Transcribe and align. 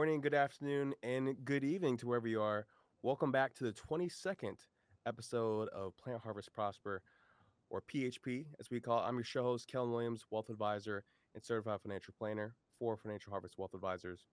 morning, 0.00 0.22
good 0.22 0.32
afternoon, 0.32 0.94
and 1.02 1.36
good 1.44 1.62
evening 1.62 1.94
to 1.94 2.06
wherever 2.06 2.26
you 2.26 2.40
are. 2.40 2.64
Welcome 3.02 3.30
back 3.30 3.52
to 3.56 3.64
the 3.64 3.72
22nd 3.74 4.56
episode 5.04 5.68
of 5.68 5.94
Plant 5.98 6.22
Harvest 6.22 6.54
Prosper, 6.54 7.02
or 7.68 7.82
PHP, 7.82 8.46
as 8.58 8.70
we 8.70 8.80
call 8.80 9.00
it. 9.00 9.02
I'm 9.06 9.16
your 9.16 9.24
show 9.24 9.42
host, 9.42 9.68
Kellen 9.68 9.90
Williams, 9.90 10.24
wealth 10.30 10.48
advisor 10.48 11.04
and 11.34 11.44
certified 11.44 11.82
financial 11.82 12.14
planner 12.18 12.54
for 12.78 12.96
Financial 12.96 13.30
Harvest 13.30 13.58
Wealth 13.58 13.74
Advisors. 13.74 14.24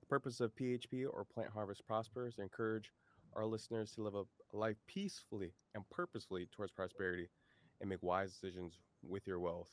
The 0.00 0.06
purpose 0.06 0.40
of 0.40 0.56
PHP, 0.56 1.06
or 1.08 1.24
Plant 1.24 1.50
Harvest 1.50 1.86
Prosper, 1.86 2.26
is 2.26 2.34
to 2.34 2.42
encourage 2.42 2.90
our 3.36 3.46
listeners 3.46 3.92
to 3.92 4.02
live 4.02 4.14
a 4.16 4.24
life 4.56 4.78
peacefully 4.88 5.52
and 5.76 5.88
purposefully 5.88 6.48
towards 6.50 6.72
prosperity 6.72 7.28
and 7.80 7.88
make 7.88 8.02
wise 8.02 8.32
decisions 8.32 8.80
with 9.08 9.28
your 9.28 9.38
wealth. 9.38 9.70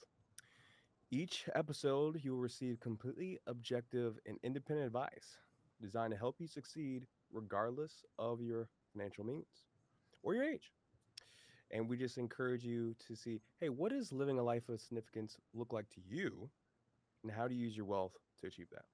Each 1.12 1.48
episode, 1.56 2.24
you 2.24 2.32
will 2.32 2.40
receive 2.40 2.80
completely 2.80 3.40
objective 3.48 4.20
and 4.26 4.38
independent 4.44 4.88
advice 4.88 5.38
designed 5.82 6.12
to 6.12 6.18
help 6.18 6.40
you 6.40 6.48
succeed 6.48 7.08
regardless 7.32 8.06
of 8.20 8.42
your 8.42 8.70
financial 8.94 9.24
means 9.26 9.66
or 10.24 10.36
your 10.36 10.44
age. 10.44 10.72
And 11.72 11.90
we 11.90 11.98
just 11.98 12.18
encourage 12.18 12.64
you 12.66 12.96
to 13.08 13.16
see 13.16 13.40
hey, 13.60 13.70
what 13.70 13.92
does 13.92 14.12
living 14.12 14.40
a 14.40 14.44
life 14.44 14.70
of 14.70 14.82
significance 14.82 15.38
look 15.54 15.74
like 15.74 15.90
to 15.90 16.02
you? 16.08 16.50
And 17.24 17.32
how 17.32 17.48
do 17.48 17.56
you 17.56 17.66
use 17.66 17.76
your 17.78 17.86
wealth 17.86 18.18
to 18.42 18.48
achieve 18.48 18.70
that? 18.72 18.86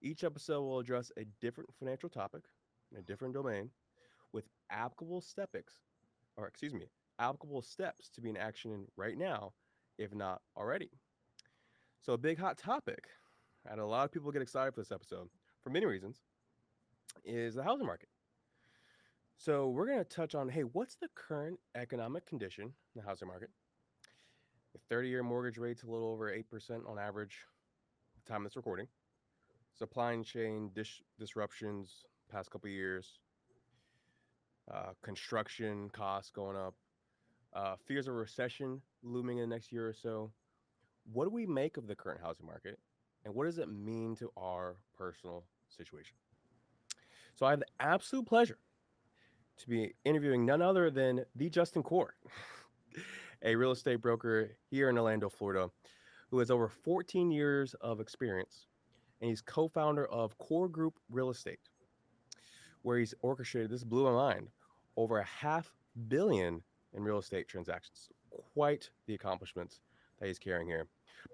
Each 0.00 0.24
episode 0.24 0.62
will 0.62 0.78
address 0.78 1.12
a 1.16 1.24
different 1.40 1.72
financial 1.78 2.08
topic 2.08 2.42
in 2.92 2.98
a 2.98 3.02
different 3.02 3.34
domain 3.34 3.70
with 4.32 4.48
applicable 4.70 5.20
steps, 5.20 5.80
or 6.36 6.46
excuse 6.46 6.74
me, 6.74 6.86
applicable 7.18 7.62
steps 7.62 8.08
to 8.10 8.20
be 8.20 8.30
in 8.30 8.36
action 8.36 8.86
right 8.96 9.16
now 9.18 9.52
if 9.98 10.14
not 10.14 10.40
already. 10.56 10.90
So, 12.00 12.12
a 12.12 12.18
big 12.18 12.38
hot 12.38 12.56
topic, 12.56 13.08
and 13.68 13.80
a 13.80 13.86
lot 13.86 14.04
of 14.04 14.12
people 14.12 14.30
get 14.30 14.42
excited 14.42 14.74
for 14.74 14.80
this 14.80 14.92
episode 14.92 15.28
for 15.62 15.70
many 15.70 15.86
reasons, 15.86 16.22
is 17.24 17.54
the 17.54 17.62
housing 17.62 17.86
market. 17.86 18.08
So, 19.36 19.68
we're 19.68 19.86
going 19.86 19.98
to 19.98 20.04
touch 20.04 20.34
on 20.34 20.48
hey, 20.48 20.62
what's 20.62 20.96
the 20.96 21.08
current 21.14 21.58
economic 21.74 22.26
condition 22.26 22.64
in 22.64 23.02
the 23.02 23.02
housing 23.02 23.28
market? 23.28 23.50
With 24.72 24.82
30 24.88 25.08
year 25.08 25.22
mortgage 25.22 25.58
rates 25.58 25.82
a 25.82 25.86
little 25.86 26.08
over 26.08 26.30
8% 26.30 26.88
on 26.88 26.98
average, 26.98 27.38
the 28.24 28.32
time 28.32 28.42
of 28.42 28.50
this 28.50 28.56
recording, 28.56 28.86
supply 29.76 30.16
chain 30.22 30.70
dis- 30.74 31.02
disruptions 31.18 32.04
past 32.30 32.50
couple 32.50 32.68
years, 32.70 33.18
uh, 34.72 34.92
construction 35.02 35.88
costs 35.90 36.30
going 36.30 36.56
up, 36.56 36.74
uh, 37.58 37.74
fears 37.86 38.06
of 38.06 38.14
recession 38.14 38.80
looming 39.02 39.38
in 39.38 39.48
the 39.48 39.54
next 39.54 39.72
year 39.72 39.88
or 39.88 39.92
so. 39.92 40.30
What 41.12 41.24
do 41.24 41.30
we 41.30 41.44
make 41.44 41.76
of 41.76 41.88
the 41.88 41.96
current 41.96 42.20
housing 42.22 42.46
market, 42.46 42.78
and 43.24 43.34
what 43.34 43.46
does 43.46 43.58
it 43.58 43.68
mean 43.68 44.14
to 44.16 44.30
our 44.36 44.76
personal 44.96 45.44
situation? 45.68 46.16
So 47.34 47.46
I 47.46 47.50
have 47.50 47.60
the 47.60 47.66
absolute 47.80 48.26
pleasure 48.26 48.58
to 49.58 49.68
be 49.68 49.94
interviewing 50.04 50.46
none 50.46 50.62
other 50.62 50.90
than 50.90 51.24
the 51.34 51.50
Justin 51.50 51.82
Core, 51.82 52.14
a 53.42 53.56
real 53.56 53.72
estate 53.72 54.00
broker 54.00 54.56
here 54.70 54.88
in 54.88 54.96
Orlando, 54.96 55.28
Florida, 55.28 55.68
who 56.30 56.38
has 56.38 56.50
over 56.50 56.68
14 56.68 57.32
years 57.32 57.74
of 57.80 57.98
experience, 57.98 58.66
and 59.20 59.30
he's 59.30 59.40
co-founder 59.40 60.06
of 60.06 60.38
Core 60.38 60.68
Group 60.68 60.94
Real 61.10 61.30
Estate, 61.30 61.58
where 62.82 62.98
he's 62.98 63.14
orchestrated 63.20 63.70
this 63.70 63.82
blew 63.82 64.04
my 64.04 64.12
mind 64.12 64.48
over 64.96 65.18
a 65.18 65.24
half 65.24 65.72
billion 66.08 66.62
in 66.94 67.02
real 67.02 67.18
estate 67.18 67.48
transactions. 67.48 68.08
Quite 68.54 68.90
the 69.06 69.14
accomplishments 69.14 69.80
that 70.18 70.26
he's 70.26 70.38
carrying 70.38 70.66
here. 70.68 70.86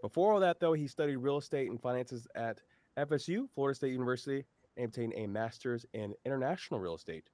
Before 0.02 0.32
all 0.32 0.40
that, 0.40 0.60
though, 0.60 0.72
he 0.72 0.86
studied 0.86 1.16
real 1.16 1.38
estate 1.38 1.70
and 1.70 1.80
finances 1.80 2.26
at 2.34 2.60
FSU, 2.96 3.48
Florida 3.54 3.74
State 3.74 3.92
University, 3.92 4.44
and 4.76 4.86
obtained 4.86 5.14
a 5.16 5.26
master's 5.26 5.86
in 5.92 6.14
international 6.24 6.80
real 6.80 6.94
estate 6.94 7.30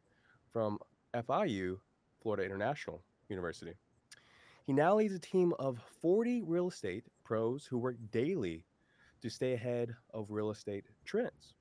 from 0.52 0.78
FIU, 1.14 1.78
Florida 2.22 2.44
International 2.44 3.02
University. 3.28 3.74
He 4.66 4.72
now 4.72 4.94
leads 4.94 5.14
a 5.14 5.18
team 5.18 5.52
of 5.58 5.78
40 6.00 6.42
real 6.42 6.68
estate 6.68 7.04
pros 7.24 7.66
who 7.66 7.78
work 7.78 7.96
daily 8.10 8.64
to 9.22 9.30
stay 9.30 9.52
ahead 9.52 9.94
of 10.14 10.30
real 10.30 10.50
estate 10.50 10.84
trends. 11.04 11.54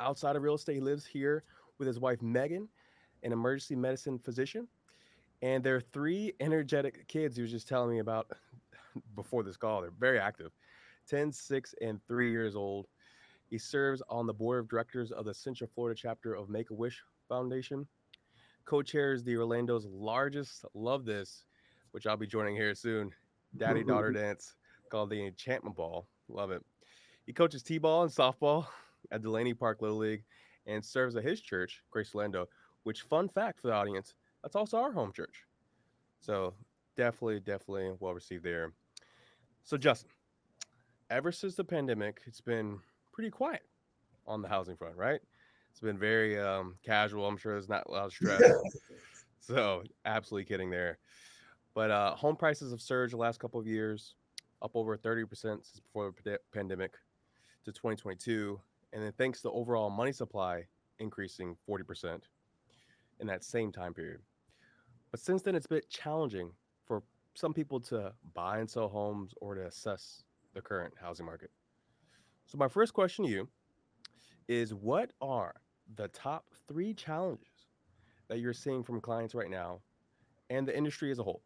Outside 0.00 0.36
of 0.36 0.42
real 0.42 0.54
estate, 0.54 0.74
he 0.74 0.80
lives 0.80 1.06
here 1.06 1.44
with 1.78 1.86
his 1.86 2.00
wife 2.00 2.20
Megan, 2.20 2.68
an 3.22 3.32
emergency 3.32 3.76
medicine 3.76 4.18
physician, 4.18 4.66
and 5.42 5.62
there 5.62 5.74
are 5.74 5.80
three 5.80 6.32
energetic 6.40 7.06
kids 7.08 7.36
he 7.36 7.42
was 7.42 7.50
just 7.50 7.68
telling 7.68 7.90
me 7.90 7.98
about 7.98 8.30
before 9.16 9.42
this 9.42 9.56
call. 9.56 9.82
They're 9.82 9.90
very 9.98 10.18
active 10.18 10.52
10, 11.08 11.32
6, 11.32 11.74
and 11.82 12.00
3 12.06 12.30
years 12.30 12.54
old. 12.54 12.86
He 13.50 13.58
serves 13.58 14.02
on 14.08 14.26
the 14.26 14.32
board 14.32 14.60
of 14.60 14.68
directors 14.68 15.10
of 15.10 15.26
the 15.26 15.34
Central 15.34 15.68
Florida 15.74 15.98
chapter 16.00 16.34
of 16.34 16.48
Make 16.48 16.70
a 16.70 16.74
Wish 16.74 17.02
Foundation. 17.28 17.86
Co 18.64 18.80
chairs 18.80 19.24
the 19.24 19.36
Orlando's 19.36 19.86
largest, 19.86 20.64
love 20.74 21.04
this, 21.04 21.44
which 21.90 22.06
I'll 22.06 22.16
be 22.16 22.26
joining 22.26 22.54
here 22.54 22.74
soon, 22.74 23.10
daddy 23.56 23.82
daughter 23.82 24.12
dance 24.12 24.54
called 24.90 25.10
the 25.10 25.26
Enchantment 25.26 25.76
Ball. 25.76 26.06
Love 26.28 26.52
it. 26.52 26.64
He 27.26 27.32
coaches 27.32 27.62
T 27.62 27.78
ball 27.78 28.04
and 28.04 28.12
softball 28.12 28.66
at 29.10 29.22
Delaney 29.22 29.54
Park 29.54 29.82
Little 29.82 29.98
League 29.98 30.24
and 30.66 30.84
serves 30.84 31.16
at 31.16 31.24
his 31.24 31.40
church, 31.40 31.82
Grace 31.90 32.14
Orlando, 32.14 32.48
which, 32.84 33.02
fun 33.02 33.28
fact 33.28 33.60
for 33.60 33.68
the 33.68 33.74
audience, 33.74 34.14
that's 34.42 34.56
also 34.56 34.78
our 34.78 34.92
home 34.92 35.12
church. 35.12 35.44
So 36.20 36.54
definitely, 36.96 37.40
definitely 37.40 37.92
well 38.00 38.14
received 38.14 38.44
there. 38.44 38.72
So, 39.64 39.76
Justin, 39.76 40.10
ever 41.10 41.30
since 41.30 41.54
the 41.54 41.64
pandemic, 41.64 42.20
it's 42.26 42.40
been 42.40 42.80
pretty 43.12 43.30
quiet 43.30 43.62
on 44.26 44.42
the 44.42 44.48
housing 44.48 44.76
front, 44.76 44.96
right? 44.96 45.20
It's 45.70 45.80
been 45.80 45.98
very 45.98 46.38
um, 46.38 46.76
casual. 46.84 47.26
I'm 47.26 47.36
sure 47.36 47.52
there's 47.52 47.68
not 47.68 47.86
a 47.86 47.90
lot 47.90 48.06
of 48.06 48.12
stress. 48.12 48.42
so, 49.40 49.84
absolutely 50.04 50.44
kidding 50.44 50.70
there. 50.70 50.98
But 51.74 51.90
uh, 51.90 52.14
home 52.16 52.36
prices 52.36 52.70
have 52.72 52.80
surged 52.80 53.14
the 53.14 53.18
last 53.18 53.40
couple 53.40 53.58
of 53.58 53.66
years, 53.66 54.14
up 54.60 54.72
over 54.74 54.96
30% 54.96 55.28
since 55.30 55.80
before 55.80 56.12
the 56.24 56.38
pandemic 56.52 56.94
to 57.64 57.72
2022. 57.72 58.60
And 58.92 59.02
then, 59.02 59.12
thanks 59.16 59.40
to 59.42 59.50
overall 59.50 59.90
money 59.90 60.12
supply 60.12 60.64
increasing 60.98 61.56
40% 61.68 62.20
in 63.20 63.26
that 63.28 63.44
same 63.44 63.72
time 63.72 63.94
period. 63.94 64.20
But 65.12 65.20
since 65.20 65.42
then, 65.42 65.54
it's 65.54 65.66
been 65.66 65.82
challenging 65.90 66.50
for 66.86 67.02
some 67.34 67.52
people 67.52 67.78
to 67.80 68.12
buy 68.34 68.58
and 68.58 68.68
sell 68.68 68.88
homes 68.88 69.34
or 69.40 69.54
to 69.54 69.66
assess 69.66 70.24
the 70.54 70.60
current 70.60 70.94
housing 71.00 71.26
market. 71.26 71.50
So, 72.46 72.58
my 72.58 72.66
first 72.66 72.94
question 72.94 73.26
to 73.26 73.30
you 73.30 73.48
is 74.48 74.74
what 74.74 75.12
are 75.20 75.54
the 75.96 76.08
top 76.08 76.46
three 76.66 76.94
challenges 76.94 77.46
that 78.28 78.40
you're 78.40 78.54
seeing 78.54 78.82
from 78.82 79.00
clients 79.00 79.34
right 79.34 79.50
now 79.50 79.80
and 80.50 80.66
the 80.66 80.76
industry 80.76 81.10
as 81.10 81.18
a 81.18 81.22
whole? 81.22 81.42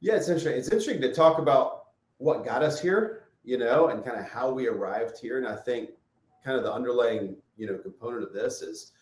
Yeah, 0.00 0.14
it's 0.14 0.28
interesting. 0.28 0.54
It's 0.54 0.68
interesting 0.68 1.00
to 1.00 1.14
talk 1.14 1.38
about 1.38 1.84
what 2.18 2.44
got 2.44 2.62
us 2.62 2.80
here, 2.80 3.24
you 3.44 3.56
know, 3.56 3.88
and 3.88 4.04
kind 4.04 4.18
of 4.18 4.26
how 4.26 4.50
we 4.50 4.66
arrived 4.66 5.18
here. 5.18 5.38
And 5.38 5.46
I 5.46 5.56
think 5.56 5.90
kind 6.44 6.56
of 6.56 6.64
the 6.64 6.72
underlying, 6.72 7.36
you 7.56 7.66
know, 7.66 7.78
component 7.78 8.22
of 8.24 8.32
this 8.32 8.60
is 8.60 8.92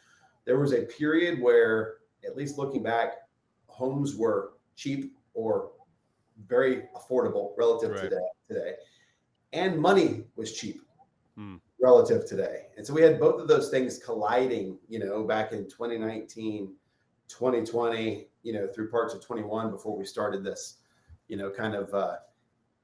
there 0.44 0.58
was 0.58 0.72
a 0.72 0.82
period 0.82 1.40
where, 1.40 1.97
at 2.24 2.36
least 2.36 2.58
looking 2.58 2.82
back, 2.82 3.14
homes 3.66 4.16
were 4.16 4.52
cheap 4.76 5.16
or 5.34 5.70
very 6.46 6.84
affordable 6.96 7.52
relative 7.56 7.90
right. 7.90 8.02
to 8.02 8.08
today, 8.08 8.26
today, 8.48 8.72
and 9.52 9.78
money 9.78 10.24
was 10.36 10.52
cheap 10.52 10.82
hmm. 11.36 11.56
relative 11.80 12.26
today. 12.26 12.66
And 12.76 12.86
so 12.86 12.92
we 12.92 13.02
had 13.02 13.18
both 13.18 13.40
of 13.40 13.48
those 13.48 13.70
things 13.70 13.98
colliding, 13.98 14.78
you 14.88 14.98
know, 14.98 15.24
back 15.24 15.52
in 15.52 15.64
2019, 15.64 16.72
2020, 17.28 18.28
you 18.42 18.52
know, 18.52 18.66
through 18.68 18.90
parts 18.90 19.14
of 19.14 19.24
21 19.24 19.70
before 19.70 19.96
we 19.96 20.04
started 20.04 20.44
this, 20.44 20.76
you 21.28 21.36
know, 21.36 21.50
kind 21.50 21.74
of 21.74 21.92
uh, 21.92 22.16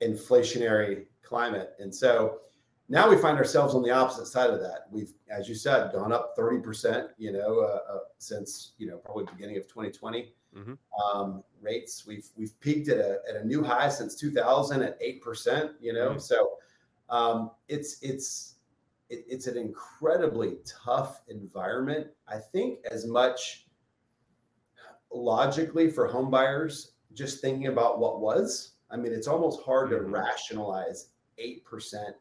inflationary 0.03 1.07
climate. 1.23 1.75
And 1.79 1.95
so 1.95 2.41
now 2.89 3.09
we 3.09 3.17
find 3.17 3.39
ourselves 3.39 3.75
on 3.75 3.83
the 3.83 3.91
opposite 3.91 4.27
side 4.27 4.51
of 4.51 4.61
that. 4.61 4.87
We've, 4.91 5.13
as 5.31 5.49
you 5.49 5.55
said, 5.55 5.93
gone 5.93 6.13
up 6.13 6.37
30%, 6.37 7.09
you 7.17 7.33
know, 7.33 7.61
uh, 7.61 7.95
uh, 7.95 7.99
since, 8.19 8.73
you 8.79 8.87
know, 8.87 8.99
probably 8.99 9.25
beginning 9.33 9.57
of 9.57 9.67
2020 9.69 10.35
mm-hmm. 10.57 10.75
um, 11.03 11.43
rates. 11.63 12.07
We've 12.07 12.29
we've 12.37 12.59
peaked 12.61 12.89
at 12.89 12.99
a 12.99 13.21
at 13.29 13.37
a 13.37 13.47
new 13.47 13.63
high 13.63 13.89
since 13.89 14.15
2000 14.17 14.83
at 14.83 14.99
eight 15.01 15.23
percent. 15.23 15.73
You 15.81 15.93
know, 15.93 16.11
mm-hmm. 16.11 16.19
so 16.19 16.53
um, 17.09 17.51
it's 17.69 17.99
it's 18.03 18.57
it, 19.09 19.25
it's 19.29 19.47
an 19.47 19.57
incredibly 19.57 20.57
tough 20.67 21.23
environment. 21.29 22.09
I 22.29 22.39
think 22.39 22.81
as 22.91 23.07
much 23.07 23.67
logically 25.13 25.91
for 25.91 26.07
home 26.07 26.31
buyers, 26.31 26.93
just 27.15 27.41
thinking 27.41 27.69
about 27.69 27.99
what 27.99 28.21
was. 28.21 28.73
I 28.91 28.97
mean, 28.97 29.13
it's 29.13 29.29
almost 29.29 29.63
hard 29.63 29.91
mm-hmm. 29.91 30.05
to 30.05 30.11
rationalize 30.11 31.09
eight 31.39 31.65
percent 31.65 32.15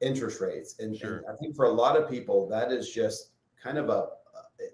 interest 0.00 0.40
rates, 0.40 0.78
and, 0.78 0.96
sure. 0.96 1.18
and 1.18 1.26
I 1.32 1.36
think 1.36 1.56
for 1.56 1.66
a 1.66 1.70
lot 1.70 1.96
of 1.96 2.08
people 2.08 2.48
that 2.48 2.70
is 2.72 2.90
just 2.90 3.30
kind 3.62 3.78
of 3.78 3.88
a 3.88 4.08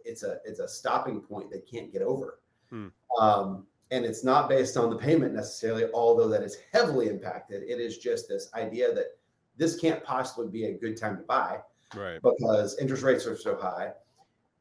it's 0.05 0.23
a 0.23 0.39
it's 0.45 0.61
a 0.61 0.69
stopping 0.69 1.21
point 1.21 1.51
they 1.51 1.61
can't 1.61 1.93
get 1.93 2.03
over. 2.03 2.41
Hmm. 2.71 2.89
Um, 3.21 3.67
and 3.91 4.05
it's 4.05 4.25
not 4.25 4.49
based 4.49 4.77
on 4.77 4.89
the 4.89 4.97
payment 4.97 5.35
necessarily, 5.35 5.85
although 5.93 6.29
that 6.29 6.43
is 6.43 6.57
heavily 6.73 7.09
impacted. 7.09 7.63
It 7.63 7.79
is 7.79 7.99
just 7.99 8.29
this 8.29 8.49
idea 8.55 8.95
that 8.95 9.19
this 9.57 9.79
can't 9.79 10.03
possibly 10.03 10.49
be 10.49 10.65
a 10.65 10.79
good 10.79 10.97
time 10.97 11.19
to 11.19 11.23
buy 11.25 11.59
Right. 11.95 12.19
because 12.23 12.79
interest 12.79 13.03
rates 13.03 13.27
are 13.27 13.37
so 13.37 13.55
high 13.55 13.93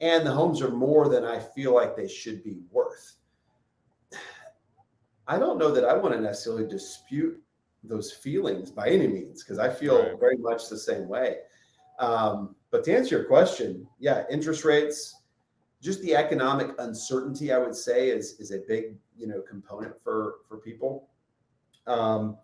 and 0.01 0.25
the 0.25 0.31
homes 0.31 0.61
are 0.61 0.69
more 0.69 1.07
than 1.07 1.23
I 1.23 1.39
feel 1.39 1.73
like 1.73 1.95
they 1.95 2.07
should 2.07 2.43
be 2.43 2.57
worth. 2.71 3.13
I 5.27 5.39
don't 5.39 5.57
know 5.57 5.71
that 5.71 5.85
I 5.85 5.95
want 5.95 6.13
to 6.13 6.19
necessarily 6.19 6.67
dispute 6.67 7.41
those 7.83 8.11
feelings 8.11 8.71
by 8.71 8.89
any 8.89 9.07
means 9.07 9.43
because 9.43 9.59
I 9.59 9.69
feel 9.69 10.03
Right. 10.03 10.19
very 10.19 10.37
much 10.37 10.69
the 10.69 10.77
same 10.77 11.07
way. 11.07 11.39
Um, 11.99 12.55
but 12.69 12.83
to 12.85 12.95
answer 12.95 13.17
your 13.17 13.25
question, 13.25 13.87
yeah, 13.99 14.25
interest 14.29 14.63
rates, 14.65 15.15
just 15.81 16.01
the 16.01 16.15
economic 16.15 16.75
uncertainty, 16.79 17.51
I 17.51 17.57
would 17.57 17.75
say, 17.75 18.09
is 18.09 18.39
is 18.39 18.51
a 18.51 18.59
big 18.67 18.97
you 19.17 19.27
know 19.27 19.41
component 19.41 19.99
for 20.03 20.35
for 20.47 20.57
people. 20.57 21.09
Um, 21.87 22.37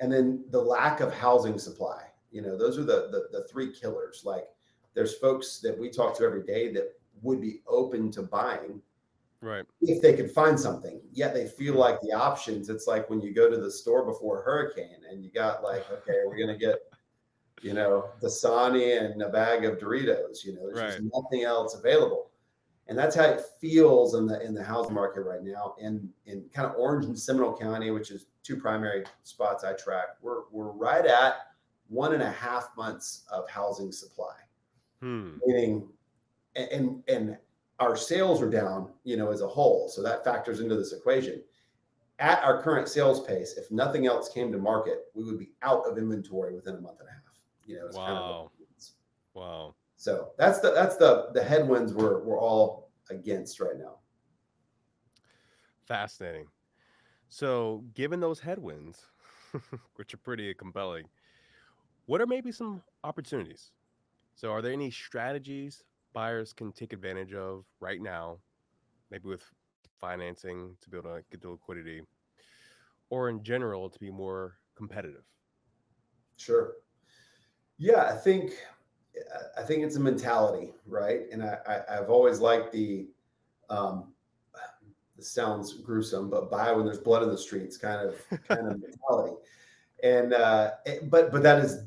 and 0.00 0.12
then 0.12 0.44
the 0.50 0.60
lack 0.60 1.00
of 1.00 1.12
housing 1.12 1.58
supply. 1.58 2.04
You 2.30 2.42
know, 2.42 2.56
those 2.56 2.78
are 2.78 2.84
the, 2.84 3.08
the 3.10 3.28
the 3.38 3.44
three 3.44 3.72
killers. 3.72 4.22
Like, 4.24 4.48
there's 4.94 5.14
folks 5.14 5.58
that 5.60 5.78
we 5.78 5.90
talk 5.90 6.16
to 6.18 6.24
every 6.24 6.42
day 6.42 6.72
that 6.72 6.94
would 7.22 7.40
be 7.40 7.62
open 7.66 8.10
to 8.12 8.22
buying 8.22 8.80
Right. 9.42 9.64
if 9.80 10.00
they 10.00 10.14
could 10.14 10.30
find 10.30 10.58
something. 10.58 11.00
Yet 11.12 11.34
they 11.34 11.46
feel 11.48 11.74
like 11.74 12.00
the 12.00 12.12
options. 12.12 12.68
It's 12.70 12.86
like 12.86 13.10
when 13.10 13.20
you 13.20 13.34
go 13.34 13.50
to 13.50 13.56
the 13.56 13.70
store 13.70 14.06
before 14.06 14.40
a 14.40 14.44
hurricane 14.44 15.00
and 15.10 15.22
you 15.24 15.30
got 15.32 15.62
like, 15.62 15.84
okay, 15.90 16.20
we're 16.24 16.38
gonna 16.38 16.56
get, 16.56 16.78
you 17.60 17.74
know, 17.74 18.10
the 18.20 18.28
Dasani 18.28 19.04
and 19.04 19.20
a 19.20 19.28
bag 19.28 19.64
of 19.64 19.78
Doritos. 19.78 20.44
You 20.44 20.54
know, 20.54 20.66
there's 20.72 20.94
just 20.94 21.04
nothing 21.12 21.42
else 21.42 21.74
available. 21.74 22.30
And 22.88 22.96
that's 22.98 23.16
how 23.16 23.24
it 23.24 23.42
feels 23.60 24.14
in 24.14 24.26
the 24.26 24.40
in 24.44 24.54
the 24.54 24.62
housing 24.62 24.94
market 24.94 25.22
right 25.22 25.42
now. 25.42 25.74
In 25.78 26.08
in 26.26 26.44
kind 26.54 26.68
of 26.70 26.76
Orange 26.76 27.06
and 27.06 27.18
Seminole 27.18 27.56
County, 27.56 27.90
which 27.90 28.10
is 28.10 28.26
two 28.42 28.56
primary 28.56 29.04
spots 29.24 29.64
I 29.64 29.72
track, 29.72 30.16
we're 30.20 30.42
we're 30.52 30.70
right 30.70 31.04
at 31.06 31.34
one 31.88 32.14
and 32.14 32.22
a 32.22 32.30
half 32.30 32.70
months 32.76 33.24
of 33.30 33.48
housing 33.50 33.92
supply 33.92 34.34
Hmm. 35.00 35.32
meaning 35.44 35.88
and, 36.54 36.68
and 36.70 37.02
and 37.08 37.38
our 37.82 37.96
sales 37.96 38.40
are 38.40 38.48
down 38.50 38.90
you 39.04 39.16
know 39.16 39.30
as 39.32 39.40
a 39.40 39.48
whole 39.48 39.88
so 39.88 40.02
that 40.02 40.24
factors 40.24 40.60
into 40.60 40.76
this 40.76 40.92
equation 40.92 41.42
at 42.18 42.42
our 42.44 42.62
current 42.62 42.88
sales 42.88 43.26
pace 43.26 43.54
if 43.56 43.70
nothing 43.70 44.06
else 44.06 44.28
came 44.28 44.52
to 44.52 44.58
market 44.58 45.06
we 45.14 45.24
would 45.24 45.38
be 45.38 45.50
out 45.62 45.82
of 45.86 45.98
inventory 45.98 46.54
within 46.54 46.76
a 46.76 46.80
month 46.80 47.00
and 47.00 47.08
a 47.08 47.12
half 47.12 47.36
you 47.66 47.76
know 47.76 47.86
it's 47.86 47.96
kind 47.96 48.10
of 48.12 48.24
Wow. 48.24 48.50
it. 48.60 48.90
Wow. 49.34 49.74
so 49.96 50.30
that's 50.38 50.60
the 50.60 50.70
that's 50.72 50.96
the 50.96 51.30
the 51.34 51.42
headwinds 51.42 51.92
we're 51.92 52.22
we're 52.22 52.40
all 52.40 52.90
against 53.10 53.60
right 53.60 53.76
now 53.78 53.96
Fascinating. 55.86 56.46
So, 57.28 57.84
given 57.94 58.20
those 58.20 58.40
headwinds, 58.40 59.06
which 59.96 60.14
are 60.14 60.18
pretty 60.18 60.54
compelling, 60.54 61.08
what 62.06 62.20
are 62.20 62.26
maybe 62.26 62.52
some 62.52 62.82
opportunities? 63.04 63.72
So, 64.36 64.50
are 64.52 64.62
there 64.62 64.72
any 64.72 64.90
strategies 64.90 65.84
buyers 66.12 66.52
can 66.52 66.72
take 66.72 66.92
advantage 66.92 67.34
of 67.34 67.66
right 67.80 68.00
now, 68.00 68.40
maybe 69.10 69.28
with 69.28 69.44
financing 70.00 70.76
to 70.82 70.90
be 70.90 70.98
able 70.98 71.16
to 71.16 71.24
get 71.30 71.42
the 71.42 71.50
liquidity, 71.50 72.02
or 73.10 73.28
in 73.28 73.42
general 73.44 73.88
to 73.90 73.98
be 74.00 74.10
more 74.10 74.58
competitive? 74.74 75.24
Sure. 76.36 76.76
Yeah, 77.78 78.04
I 78.04 78.16
think 78.16 78.52
I 79.56 79.62
think 79.62 79.84
it's 79.84 79.96
a 79.96 80.00
mentality, 80.00 80.72
right? 80.86 81.22
And 81.30 81.42
I, 81.42 81.58
I 81.66 81.98
I've 81.98 82.10
always 82.10 82.40
liked 82.40 82.72
the 82.72 83.08
um 83.70 84.14
this 85.16 85.30
sounds 85.30 85.74
gruesome, 85.74 86.30
but 86.30 86.50
buy 86.50 86.72
when 86.72 86.84
there's 86.86 86.98
blood 86.98 87.22
in 87.22 87.28
the 87.28 87.38
streets 87.38 87.76
kind 87.76 88.08
of 88.08 88.20
kind 88.48 88.68
of 88.68 88.80
mentality. 88.80 89.36
And 90.02 90.34
uh 90.34 90.72
it- 90.86 91.10
but 91.10 91.32
but 91.32 91.42
that 91.42 91.64
is 91.64 91.84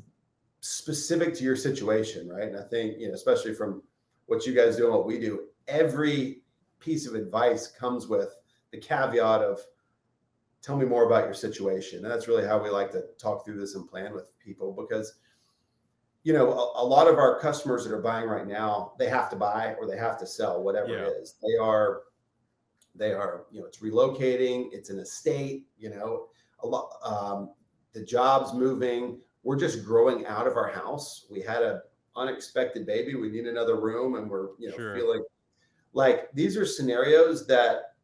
specific 0.60 1.34
to 1.36 1.44
your 1.44 1.56
situation, 1.56 2.28
right? 2.30 2.48
And 2.48 2.58
I 2.58 2.64
think, 2.64 2.98
you 3.00 3.08
know, 3.08 3.14
especially 3.14 3.54
from 3.54 3.82
what 4.26 4.46
you 4.46 4.54
guys 4.54 4.76
do 4.76 4.84
and 4.86 4.94
what 4.94 5.06
we 5.06 5.18
do, 5.18 5.46
every 5.68 6.42
piece 6.78 7.06
of 7.06 7.14
advice 7.14 7.68
comes 7.68 8.06
with 8.06 8.28
the 8.72 8.78
caveat 8.78 9.40
of 9.42 9.60
tell 10.62 10.76
me 10.76 10.84
more 10.84 11.06
about 11.06 11.24
your 11.24 11.34
situation. 11.34 12.02
And 12.04 12.10
that's 12.10 12.28
really 12.28 12.44
how 12.44 12.62
we 12.62 12.70
like 12.70 12.90
to 12.92 13.04
talk 13.18 13.44
through 13.44 13.58
this 13.60 13.74
and 13.74 13.88
plan 13.88 14.12
with 14.12 14.32
people 14.38 14.72
because 14.72 15.14
you 16.24 16.32
know 16.32 16.50
a, 16.52 16.82
a 16.82 16.84
lot 16.84 17.06
of 17.06 17.18
our 17.18 17.38
customers 17.38 17.84
that 17.84 17.92
are 17.94 18.02
buying 18.02 18.28
right 18.28 18.48
now 18.48 18.94
they 18.98 19.08
have 19.08 19.30
to 19.30 19.36
buy 19.36 19.74
or 19.80 19.86
they 19.86 19.96
have 19.96 20.18
to 20.18 20.26
sell 20.26 20.60
whatever 20.60 20.88
Yeah. 20.88 21.04
it 21.06 21.12
is 21.22 21.36
they 21.40 21.56
are 21.56 22.02
they 22.96 23.12
are 23.12 23.44
you 23.52 23.60
know 23.60 23.66
it's 23.66 23.78
relocating 23.78 24.70
it's 24.72 24.90
an 24.90 24.98
estate 24.98 25.68
you 25.78 25.88
know 25.88 26.26
a 26.64 26.66
lot 26.66 26.90
um, 27.04 27.50
the 27.92 28.02
jobs 28.04 28.52
moving 28.54 29.20
we're 29.44 29.54
just 29.58 29.84
growing 29.84 30.26
out 30.26 30.48
of 30.48 30.56
our 30.56 30.68
house 30.68 31.26
we 31.30 31.40
had 31.40 31.62
a 31.62 31.82
unexpected 32.16 32.86
baby 32.86 33.14
we 33.14 33.28
need 33.28 33.46
another 33.46 33.78
room 33.80 34.14
and 34.16 34.28
we're 34.30 34.48
you 34.58 34.68
know 34.70 34.76
Sure. 34.76 34.94
feeling 34.96 35.22
like 35.92 36.30
these 36.32 36.56
are 36.56 36.66
scenarios 36.66 37.46
that 37.46 37.94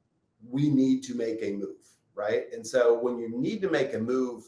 we 0.48 0.68
need 0.70 1.02
to 1.04 1.14
make 1.14 1.38
a 1.42 1.52
move 1.52 1.76
right? 2.14 2.44
And 2.52 2.66
so 2.66 2.98
when 2.98 3.18
you 3.18 3.28
need 3.30 3.62
to 3.62 3.70
make 3.70 3.94
a 3.94 3.98
move 3.98 4.44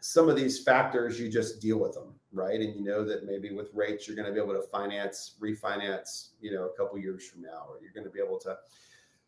some 0.00 0.28
of 0.28 0.36
these 0.36 0.62
factors 0.62 1.18
you 1.18 1.28
just 1.30 1.60
deal 1.60 1.78
with 1.78 1.92
them 1.94 2.14
right? 2.32 2.60
And 2.60 2.74
you 2.74 2.82
know 2.82 3.04
that 3.04 3.24
maybe 3.26 3.52
with 3.52 3.70
rates 3.74 4.06
you're 4.06 4.16
going 4.16 4.26
to 4.28 4.32
be 4.32 4.40
able 4.40 4.54
to 4.60 4.66
finance 4.68 5.34
refinance 5.40 6.28
you 6.40 6.52
know 6.52 6.64
a 6.66 6.76
couple 6.76 6.98
years 6.98 7.26
from 7.28 7.42
now 7.42 7.66
or 7.68 7.80
you're 7.82 7.92
going 7.92 8.04
to 8.04 8.10
be 8.10 8.20
able 8.20 8.38
to 8.40 8.56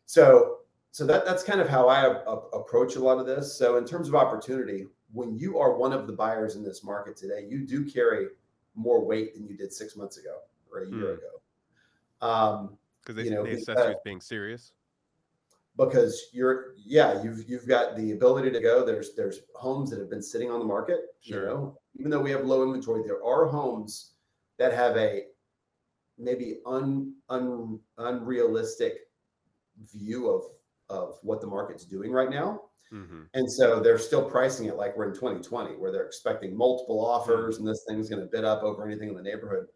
so 0.06 0.58
so 0.92 1.04
that 1.06 1.24
that's 1.26 1.42
kind 1.42 1.60
of 1.60 1.68
how 1.68 1.88
i 1.88 2.02
a- 2.06 2.10
a- 2.10 2.48
approach 2.60 2.96
a 2.96 3.00
lot 3.00 3.18
of 3.18 3.26
this. 3.26 3.54
So 3.56 3.76
in 3.76 3.84
terms 3.84 4.08
of 4.08 4.14
opportunity 4.14 4.86
when 5.12 5.36
you 5.36 5.58
are 5.58 5.76
one 5.76 5.92
of 5.92 6.06
the 6.06 6.12
buyers 6.12 6.56
in 6.56 6.62
this 6.64 6.82
market 6.84 7.16
today 7.16 7.46
you 7.48 7.66
do 7.66 7.84
carry 7.84 8.28
more 8.76 9.04
weight 9.04 9.34
than 9.34 9.46
you 9.46 9.56
did 9.56 9.72
six 9.72 9.96
months 9.96 10.16
ago 10.18 10.38
or 10.70 10.80
a 10.80 10.88
year 10.88 11.14
Hmm. 11.14 11.18
ago 11.18 11.40
um, 12.28 12.78
Because 13.00 13.16
they, 13.16 13.24
You 13.24 13.30
know, 13.30 13.42
they 13.44 13.52
assess 13.52 13.76
you 13.78 13.84
as 13.90 13.96
being 14.04 14.20
serious. 14.20 14.72
because 15.76 16.28
you're 16.32 16.74
yeah 16.76 17.22
you've 17.22 17.48
you've 17.48 17.66
got 17.66 17.96
the 17.96 18.12
ability 18.12 18.50
to 18.50 18.60
go 18.60 18.84
there's 18.84 19.14
there's 19.14 19.40
homes 19.54 19.90
that 19.90 19.98
have 19.98 20.08
been 20.10 20.22
sitting 20.22 20.50
on 20.50 20.58
the 20.58 20.64
market 20.64 21.00
Sure. 21.20 21.40
you 21.40 21.46
know 21.46 21.78
even 21.98 22.10
though 22.10 22.20
we 22.22 22.30
have 22.30 22.44
low 22.44 22.62
inventory 22.62 23.02
there 23.02 23.22
are 23.24 23.44
homes 23.46 24.12
that 24.58 24.72
have 24.72 24.96
a 24.96 25.26
maybe 26.18 26.60
un, 26.64 27.14
un 27.28 27.78
unrealistic 27.98 29.10
view 29.92 30.28
of 30.30 30.44
of 30.88 31.18
what 31.22 31.40
the 31.40 31.46
market's 31.46 31.84
doing 31.84 32.12
right 32.12 32.30
now 32.30 32.60
hmm 32.90 33.22
and 33.34 33.50
so 33.50 33.80
they're 33.80 33.98
still 33.98 34.22
pricing 34.30 34.66
it 34.66 34.76
like 34.76 34.96
we're 34.96 35.08
in 35.08 35.14
2020 35.14 35.74
where 35.76 35.90
they're 35.90 36.06
expecting 36.06 36.56
multiple 36.56 37.04
offers 37.04 37.58
and 37.58 37.66
this 37.66 37.84
thing's 37.88 38.08
going 38.08 38.20
to 38.22 38.28
bid 38.28 38.44
up 38.44 38.62
over 38.62 38.86
anything 38.86 39.08
in 39.08 39.16
the 39.16 39.22
neighborhood 39.22 39.66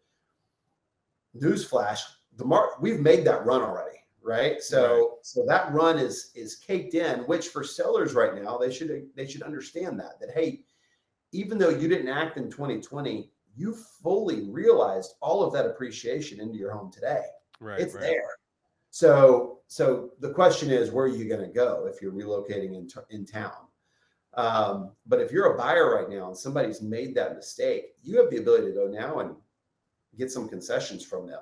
newsflash 1.35 1.99
the 2.37 2.45
mark 2.45 2.81
we've 2.81 2.99
made 2.99 3.25
that 3.25 3.45
run 3.45 3.61
already 3.61 3.97
right 4.21 4.61
so 4.61 4.81
Right. 4.83 5.07
so 5.23 5.45
that 5.45 5.73
run 5.73 5.97
is 5.97 6.31
is 6.35 6.55
caked 6.55 6.93
in 6.93 7.19
which 7.21 7.49
for 7.49 7.63
sellers 7.63 8.13
right 8.13 8.35
now 8.41 8.57
they 8.57 8.71
should 8.71 9.09
they 9.15 9.27
should 9.27 9.41
understand 9.43 9.99
that 9.99 10.19
that 10.19 10.31
hey 10.31 10.63
even 11.33 11.57
though 11.57 11.69
you 11.69 11.87
didn't 11.87 12.09
act 12.09 12.37
in 12.37 12.49
2020 12.49 13.31
you 13.55 13.75
fully 14.01 14.49
realized 14.49 15.15
all 15.21 15.43
of 15.43 15.51
that 15.53 15.65
appreciation 15.65 16.39
into 16.39 16.57
your 16.57 16.71
home 16.71 16.91
today 16.91 17.23
Right. 17.59 17.79
it's 17.79 17.93
right. 17.93 18.01
there. 18.03 18.23
So, 18.91 19.59
so 19.67 20.11
the 20.19 20.31
question 20.31 20.69
is, 20.69 20.91
where 20.91 21.05
are 21.05 21.07
you 21.07 21.27
going 21.27 21.41
to 21.41 21.47
go 21.47 21.89
if 21.91 22.01
you're 22.01 22.11
relocating 22.11 22.75
in, 22.75 22.87
t- 22.87 22.99
in 23.09 23.25
town? 23.25 23.53
Um, 24.33 24.91
but 25.07 25.21
if 25.21 25.31
you're 25.31 25.53
a 25.53 25.57
buyer 25.57 25.95
right 25.95 26.09
now 26.09 26.27
and 26.27 26.37
somebody's 26.37 26.81
made 26.81 27.15
that 27.15 27.35
mistake, 27.35 27.95
you 28.03 28.21
have 28.21 28.29
the 28.29 28.37
ability 28.37 28.67
to 28.67 28.73
go 28.73 28.87
now 28.87 29.19
and 29.19 29.35
get 30.17 30.29
some 30.29 30.47
concessions 30.47 31.05
from 31.05 31.25
them, 31.25 31.39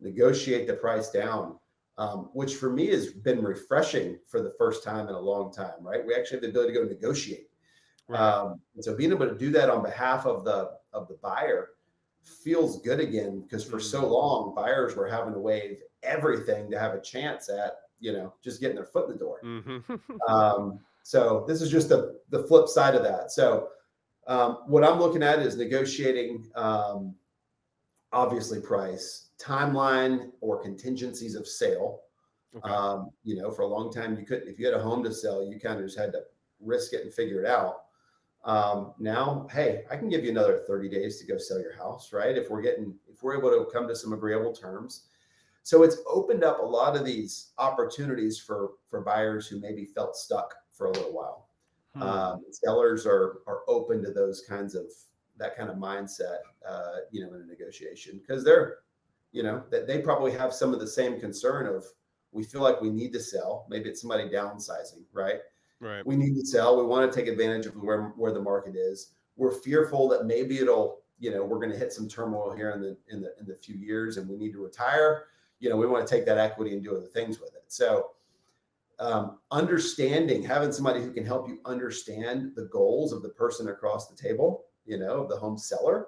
negotiate 0.00 0.66
the 0.66 0.74
price 0.74 1.10
down, 1.10 1.58
um, 1.98 2.30
which 2.32 2.54
for 2.54 2.70
me 2.70 2.86
has 2.86 3.12
been 3.12 3.42
refreshing 3.42 4.18
for 4.28 4.40
the 4.40 4.54
first 4.56 4.84
time 4.84 5.08
in 5.08 5.14
a 5.14 5.20
long 5.20 5.52
time. 5.52 5.74
Right? 5.80 6.06
We 6.06 6.14
actually 6.14 6.36
have 6.36 6.42
the 6.42 6.50
ability 6.50 6.74
to 6.74 6.80
go 6.80 6.86
negotiate. 6.86 7.48
Right. 8.08 8.20
Um, 8.20 8.60
and 8.74 8.84
so 8.84 8.96
being 8.96 9.12
able 9.12 9.28
to 9.28 9.36
do 9.36 9.50
that 9.50 9.70
on 9.70 9.82
behalf 9.82 10.24
of 10.24 10.44
the 10.44 10.72
of 10.92 11.08
the 11.08 11.18
buyer 11.22 11.70
feels 12.22 12.80
good 12.82 13.00
again 13.00 13.40
because 13.40 13.64
for 13.64 13.80
so 13.80 14.06
long 14.06 14.54
buyers 14.54 14.96
were 14.96 15.08
having 15.08 15.32
to 15.32 15.38
waive 15.38 15.78
everything 16.02 16.70
to 16.70 16.78
have 16.78 16.94
a 16.94 17.00
chance 17.00 17.48
at 17.48 17.76
you 18.00 18.12
know 18.12 18.32
just 18.42 18.60
getting 18.60 18.76
their 18.76 18.84
foot 18.84 19.06
in 19.06 19.12
the 19.12 19.18
door. 19.18 19.38
hmm 19.42 19.78
Um, 20.28 20.80
so 21.02 21.44
this 21.48 21.60
is 21.60 21.70
just 21.70 21.88
the 21.88 22.20
the 22.30 22.44
flip 22.44 22.68
side 22.68 22.94
of 22.94 23.02
that. 23.02 23.32
So 23.32 23.68
um, 24.26 24.58
what 24.66 24.84
I'm 24.84 24.98
looking 24.98 25.22
at 25.22 25.40
is 25.40 25.56
negotiating, 25.56 26.46
um, 26.54 27.14
obviously 28.12 28.60
price, 28.60 29.30
timeline, 29.38 30.30
or 30.40 30.62
contingencies 30.62 31.34
of 31.34 31.46
sale. 31.46 32.00
okay. 32.56 32.70
Um, 32.70 33.10
you 33.24 33.36
know, 33.36 33.50
for 33.50 33.62
a 33.62 33.66
long 33.66 33.92
time, 33.92 34.16
you 34.16 34.24
couldn't, 34.24 34.48
if 34.48 34.58
you 34.58 34.66
had 34.66 34.74
a 34.74 34.82
home 34.82 35.02
to 35.04 35.12
sell, 35.12 35.44
you 35.44 35.58
kind 35.58 35.80
of 35.80 35.86
just 35.86 35.98
had 35.98 36.12
to 36.12 36.22
risk 36.60 36.92
it 36.92 37.02
and 37.02 37.12
figure 37.12 37.42
it 37.42 37.46
out. 37.46 37.81
Um, 38.44 38.92
now, 38.98 39.46
hey, 39.52 39.84
I 39.90 39.96
can 39.96 40.08
give 40.08 40.24
you 40.24 40.30
another 40.30 40.64
30 40.66 40.88
days 40.88 41.20
to 41.20 41.26
go 41.26 41.38
sell 41.38 41.60
your 41.60 41.76
house, 41.76 42.12
right? 42.12 42.36
If 42.36 42.50
we're 42.50 42.62
getting, 42.62 42.94
if 43.12 43.22
we're 43.22 43.38
able 43.38 43.50
to 43.50 43.70
come 43.72 43.86
to 43.88 43.94
some 43.94 44.12
agreeable 44.12 44.52
terms. 44.52 45.04
So 45.62 45.84
it's 45.84 45.98
opened 46.08 46.42
up 46.42 46.58
a 46.58 46.66
lot 46.66 46.96
of 46.96 47.04
these 47.04 47.52
opportunities 47.58 48.38
for 48.38 48.72
for 48.90 49.00
buyers 49.00 49.46
who 49.46 49.60
maybe 49.60 49.84
felt 49.84 50.16
stuck 50.16 50.54
for 50.72 50.88
a 50.88 50.90
little 50.90 51.12
while. 51.12 51.48
Hmm. 51.94 52.02
Um, 52.02 52.44
sellers 52.50 53.06
are 53.06 53.42
are 53.46 53.60
open 53.68 54.02
to 54.02 54.10
those 54.10 54.42
kinds 54.48 54.74
of 54.74 54.86
that 55.38 55.56
kind 55.56 55.70
of 55.70 55.76
mindset, 55.76 56.38
uh, 56.68 56.96
you 57.10 57.24
know, 57.24 57.34
in 57.34 57.42
a 57.42 57.46
negotiation 57.46 58.18
because 58.18 58.44
they're, 58.44 58.78
you 59.30 59.42
know, 59.42 59.62
that 59.70 59.86
they 59.86 60.00
probably 60.00 60.32
have 60.32 60.52
some 60.52 60.74
of 60.74 60.80
the 60.80 60.86
same 60.86 61.20
concern 61.20 61.66
of 61.66 61.84
we 62.32 62.42
feel 62.42 62.62
like 62.62 62.80
we 62.80 62.90
need 62.90 63.12
to 63.12 63.20
sell. 63.20 63.66
Maybe 63.68 63.88
it's 63.88 64.00
somebody 64.00 64.28
downsizing, 64.28 65.04
right? 65.12 65.40
Right. 65.82 66.06
We 66.06 66.14
need 66.14 66.36
to 66.36 66.46
sell. 66.46 66.76
We 66.78 66.84
want 66.84 67.12
to 67.12 67.18
take 67.18 67.28
advantage 67.28 67.66
of 67.66 67.74
where 67.74 68.12
where 68.16 68.32
the 68.32 68.40
market 68.40 68.76
is. 68.76 69.14
We're 69.36 69.50
fearful 69.50 70.08
that 70.10 70.26
maybe 70.26 70.58
it'll, 70.58 71.00
you 71.18 71.32
know, 71.32 71.44
we're 71.44 71.58
going 71.58 71.72
to 71.72 71.76
hit 71.76 71.92
some 71.92 72.08
turmoil 72.08 72.54
here 72.54 72.70
in 72.70 72.80
the 72.80 72.96
in 73.08 73.20
the 73.20 73.34
in 73.40 73.46
the 73.46 73.56
few 73.56 73.74
years, 73.74 74.16
and 74.16 74.28
we 74.28 74.36
need 74.36 74.52
to 74.52 74.62
retire. 74.62 75.24
You 75.58 75.70
know, 75.70 75.76
we 75.76 75.88
want 75.88 76.06
to 76.06 76.14
take 76.14 76.24
that 76.26 76.38
equity 76.38 76.72
and 76.72 76.84
do 76.84 76.96
other 76.96 77.06
things 77.06 77.40
with 77.40 77.54
it. 77.54 77.64
So 77.66 78.10
um, 79.00 79.38
understanding, 79.50 80.44
having 80.44 80.70
somebody 80.70 81.02
who 81.02 81.12
can 81.12 81.26
help 81.26 81.48
you 81.48 81.58
understand 81.64 82.52
the 82.54 82.66
goals 82.66 83.12
of 83.12 83.22
the 83.22 83.30
person 83.30 83.68
across 83.68 84.06
the 84.06 84.16
table, 84.16 84.66
you 84.86 84.98
know, 84.98 85.22
of 85.22 85.28
the 85.28 85.36
home 85.36 85.58
seller, 85.58 86.06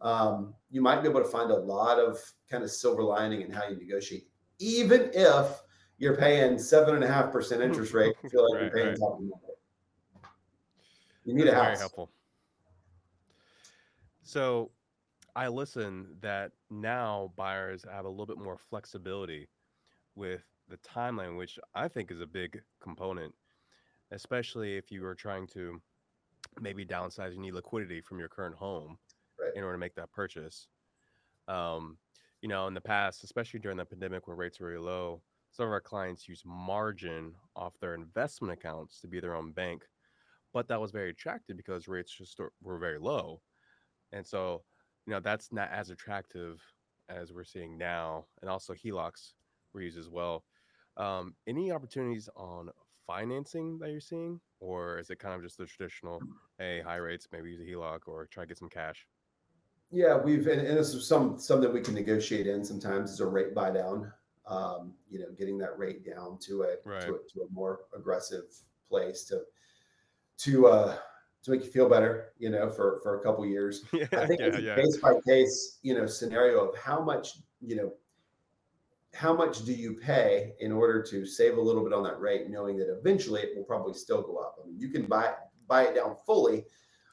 um, 0.00 0.54
you 0.70 0.80
might 0.80 1.02
be 1.02 1.10
able 1.10 1.22
to 1.22 1.28
find 1.28 1.50
a 1.50 1.56
lot 1.56 1.98
of 1.98 2.18
kind 2.50 2.64
of 2.64 2.70
silver 2.70 3.02
lining 3.02 3.42
in 3.42 3.50
how 3.50 3.68
you 3.68 3.76
negotiate, 3.76 4.28
even 4.58 5.10
if 5.12 5.62
you're 6.00 6.16
paying 6.16 6.58
seven 6.58 6.94
and 6.94 7.04
a 7.04 7.06
half 7.06 7.30
percent 7.30 7.60
interest 7.62 7.92
rate. 7.92 8.14
You 8.24 8.30
feel 8.30 8.50
like 8.50 8.54
Right, 8.54 8.62
you're 8.62 8.70
paying 8.72 8.88
right. 8.88 8.98
top 8.98 9.20
of. 9.20 9.24
You 11.26 11.34
need 11.34 11.46
That's 11.46 11.56
a 11.56 11.60
very 11.60 11.76
helpful. 11.76 12.10
So 14.22 14.70
I 15.36 15.48
listen 15.48 16.16
that 16.22 16.52
now 16.70 17.32
buyers 17.36 17.84
have 17.92 18.06
a 18.06 18.08
little 18.08 18.26
bit 18.26 18.38
more 18.38 18.56
flexibility 18.56 19.48
with 20.14 20.40
the 20.68 20.78
timeline, 20.78 21.36
which 21.36 21.58
I 21.74 21.86
think 21.86 22.10
is 22.10 22.20
a 22.20 22.26
big 22.26 22.62
component, 22.80 23.34
especially 24.10 24.76
if 24.76 24.90
you 24.90 25.04
are 25.04 25.14
trying 25.14 25.46
to 25.48 25.80
maybe 26.60 26.86
downsize, 26.86 27.34
you 27.34 27.40
need 27.40 27.54
liquidity 27.54 28.00
from 28.00 28.18
your 28.18 28.28
current 28.28 28.56
home 28.56 28.98
Right. 29.38 29.52
in 29.54 29.62
order 29.62 29.74
to 29.76 29.80
make 29.80 29.94
that 29.96 30.10
purchase. 30.12 30.68
Um, 31.48 31.98
you 32.40 32.48
know, 32.48 32.66
in 32.68 32.74
the 32.74 32.80
past, 32.80 33.22
especially 33.24 33.60
during 33.60 33.76
the 33.76 33.84
pandemic 33.84 34.26
when 34.26 34.36
rates 34.36 34.60
were 34.60 34.68
really 34.68 34.82
low, 34.84 35.22
some 35.50 35.66
of 35.66 35.72
our 35.72 35.80
clients 35.80 36.28
use 36.28 36.42
margin 36.44 37.34
off 37.56 37.78
their 37.80 37.94
investment 37.94 38.52
accounts 38.52 39.00
to 39.00 39.08
be 39.08 39.20
their 39.20 39.34
own 39.34 39.52
bank 39.52 39.82
but 40.52 40.68
that 40.68 40.80
was 40.80 40.90
very 40.90 41.10
attractive 41.10 41.56
because 41.56 41.88
rates 41.88 42.12
just 42.12 42.40
were 42.62 42.78
very 42.78 42.98
low. 42.98 43.40
And 44.12 44.26
so 44.26 44.62
you 45.06 45.12
know 45.12 45.20
that's 45.20 45.52
not 45.52 45.70
as 45.72 45.90
attractive 45.90 46.60
as 47.08 47.32
we're 47.32 47.44
seeing 47.44 47.76
now 47.78 48.26
and 48.40 48.50
also 48.50 48.74
helocs 48.74 49.32
were 49.72 49.82
used 49.82 49.98
as 49.98 50.08
well. 50.08 50.44
Um, 50.96 51.34
any 51.46 51.72
opportunities 51.72 52.28
on 52.36 52.70
financing 53.06 53.78
that 53.78 53.90
you're 53.90 54.00
seeing 54.00 54.40
or 54.60 54.98
is 54.98 55.10
it 55.10 55.18
kind 55.18 55.34
of 55.34 55.42
just 55.42 55.58
the 55.58 55.66
traditional 55.66 56.20
hey 56.58 56.80
high 56.84 56.96
rates 56.96 57.26
maybe 57.32 57.50
use 57.50 57.60
a 57.60 57.64
heloc 57.64 58.00
or 58.06 58.26
try 58.26 58.44
to 58.44 58.48
get 58.48 58.58
some 58.58 58.68
cash 58.68 59.06
Yeah, 59.90 60.16
we've 60.16 60.46
and, 60.46 60.60
and 60.60 60.78
this 60.78 60.94
is 60.94 61.08
some 61.08 61.38
something 61.38 61.72
we 61.72 61.80
can 61.80 61.94
negotiate 61.94 62.46
in 62.46 62.64
sometimes 62.64 63.10
is 63.10 63.20
a 63.20 63.26
rate 63.26 63.54
buy 63.54 63.70
down. 63.70 64.12
Um, 64.50 64.94
you 65.08 65.20
know, 65.20 65.26
getting 65.38 65.58
that 65.58 65.78
rate 65.78 66.04
down 66.04 66.36
to 66.46 66.62
a, 66.62 66.76
Right. 66.84 67.00
to, 67.02 67.14
a 67.14 67.18
to 67.32 67.42
a 67.42 67.52
more 67.52 67.82
aggressive 67.96 68.44
place 68.88 69.24
to 69.24 69.42
to 70.38 70.66
uh 70.66 70.98
to 71.42 71.50
make 71.50 71.64
you 71.64 71.70
feel 71.70 71.88
better, 71.88 72.32
you 72.38 72.50
know, 72.50 72.68
for 72.68 73.00
for 73.02 73.20
a 73.20 73.22
couple 73.22 73.46
years. 73.46 73.84
yeah 73.92 74.06
I 74.12 74.26
think 74.26 74.40
yeah 74.40 74.46
it's 74.46 74.56
a 74.58 74.62
yeah 74.62 74.74
case 74.74 74.96
by 74.98 75.14
case, 75.26 75.78
you 75.82 75.94
know, 75.94 76.06
scenario 76.06 76.68
of 76.68 76.76
how 76.76 77.00
much, 77.00 77.38
you 77.60 77.76
know, 77.76 77.92
how 79.14 79.32
much 79.34 79.64
do 79.64 79.72
you 79.72 79.94
pay 79.94 80.54
in 80.60 80.72
order 80.72 81.02
to 81.02 81.24
save 81.26 81.56
a 81.56 81.60
little 81.60 81.82
bit 81.82 81.92
on 81.92 82.02
that 82.04 82.20
rate, 82.20 82.50
knowing 82.50 82.76
that 82.78 82.92
eventually 82.92 83.42
it 83.42 83.56
will 83.56 83.64
probably 83.64 83.94
still 83.94 84.22
go 84.22 84.36
up. 84.36 84.56
I 84.62 84.66
mean, 84.66 84.78
you 84.78 84.88
can 84.88 85.06
buy 85.06 85.34
buy 85.68 85.84
it 85.84 85.94
down 85.94 86.16
fully, 86.26 86.64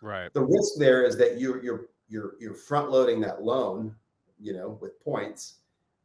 right 0.01 0.33
the 0.33 0.41
risk 0.41 0.73
there 0.77 1.03
is 1.03 1.17
that 1.17 1.39
you're 1.39 1.63
you're 1.63 1.85
you're 2.09 2.33
you're 2.39 2.53
front 2.53 2.89
loading 2.89 3.21
that 3.21 3.43
loan, 3.43 3.95
you 4.39 4.53
know, 4.53 4.77
with 4.81 4.99
points. 5.03 5.59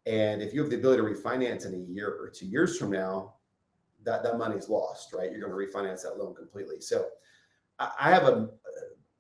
And 0.07 0.43
if 0.43 0.53
you 0.53 0.61
have 0.61 0.71
the 0.71 0.77
ability 0.77 1.03
to 1.03 1.09
refinance 1.09 1.67
in 1.67 1.75
a 1.75 1.93
year 1.93 2.09
or 2.09 2.29
two 2.29 2.47
years 2.47 2.77
from 2.77 2.91
now, 2.91 3.35
that 4.05 4.23
that 4.25 4.39
money's 4.39 4.69
lost, 4.69 5.13
right? 5.13 5.31
You're 5.31 5.49
going 5.49 5.53
to 5.53 5.79
refinance 5.79 6.03
that 6.03 6.19
loan 6.19 6.35
completely. 6.35 6.81
So 6.81 7.07
I, 7.79 7.93
I 8.01 8.11
have 8.11 8.25
a 8.25 8.51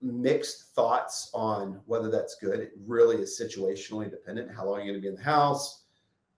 mixed 0.00 0.74
thoughts 0.74 1.30
on 1.32 1.80
whether 1.86 2.10
that's 2.10 2.36
good. 2.40 2.58
It 2.58 2.72
really 2.84 3.16
is 3.16 3.40
situationally 3.40 4.10
dependent. 4.10 4.50
How 4.54 4.66
long 4.66 4.80
are 4.80 4.82
you 4.82 4.90
going 4.90 5.00
to 5.00 5.02
be 5.02 5.08
in 5.08 5.14
the 5.14 5.22
house? 5.22 5.84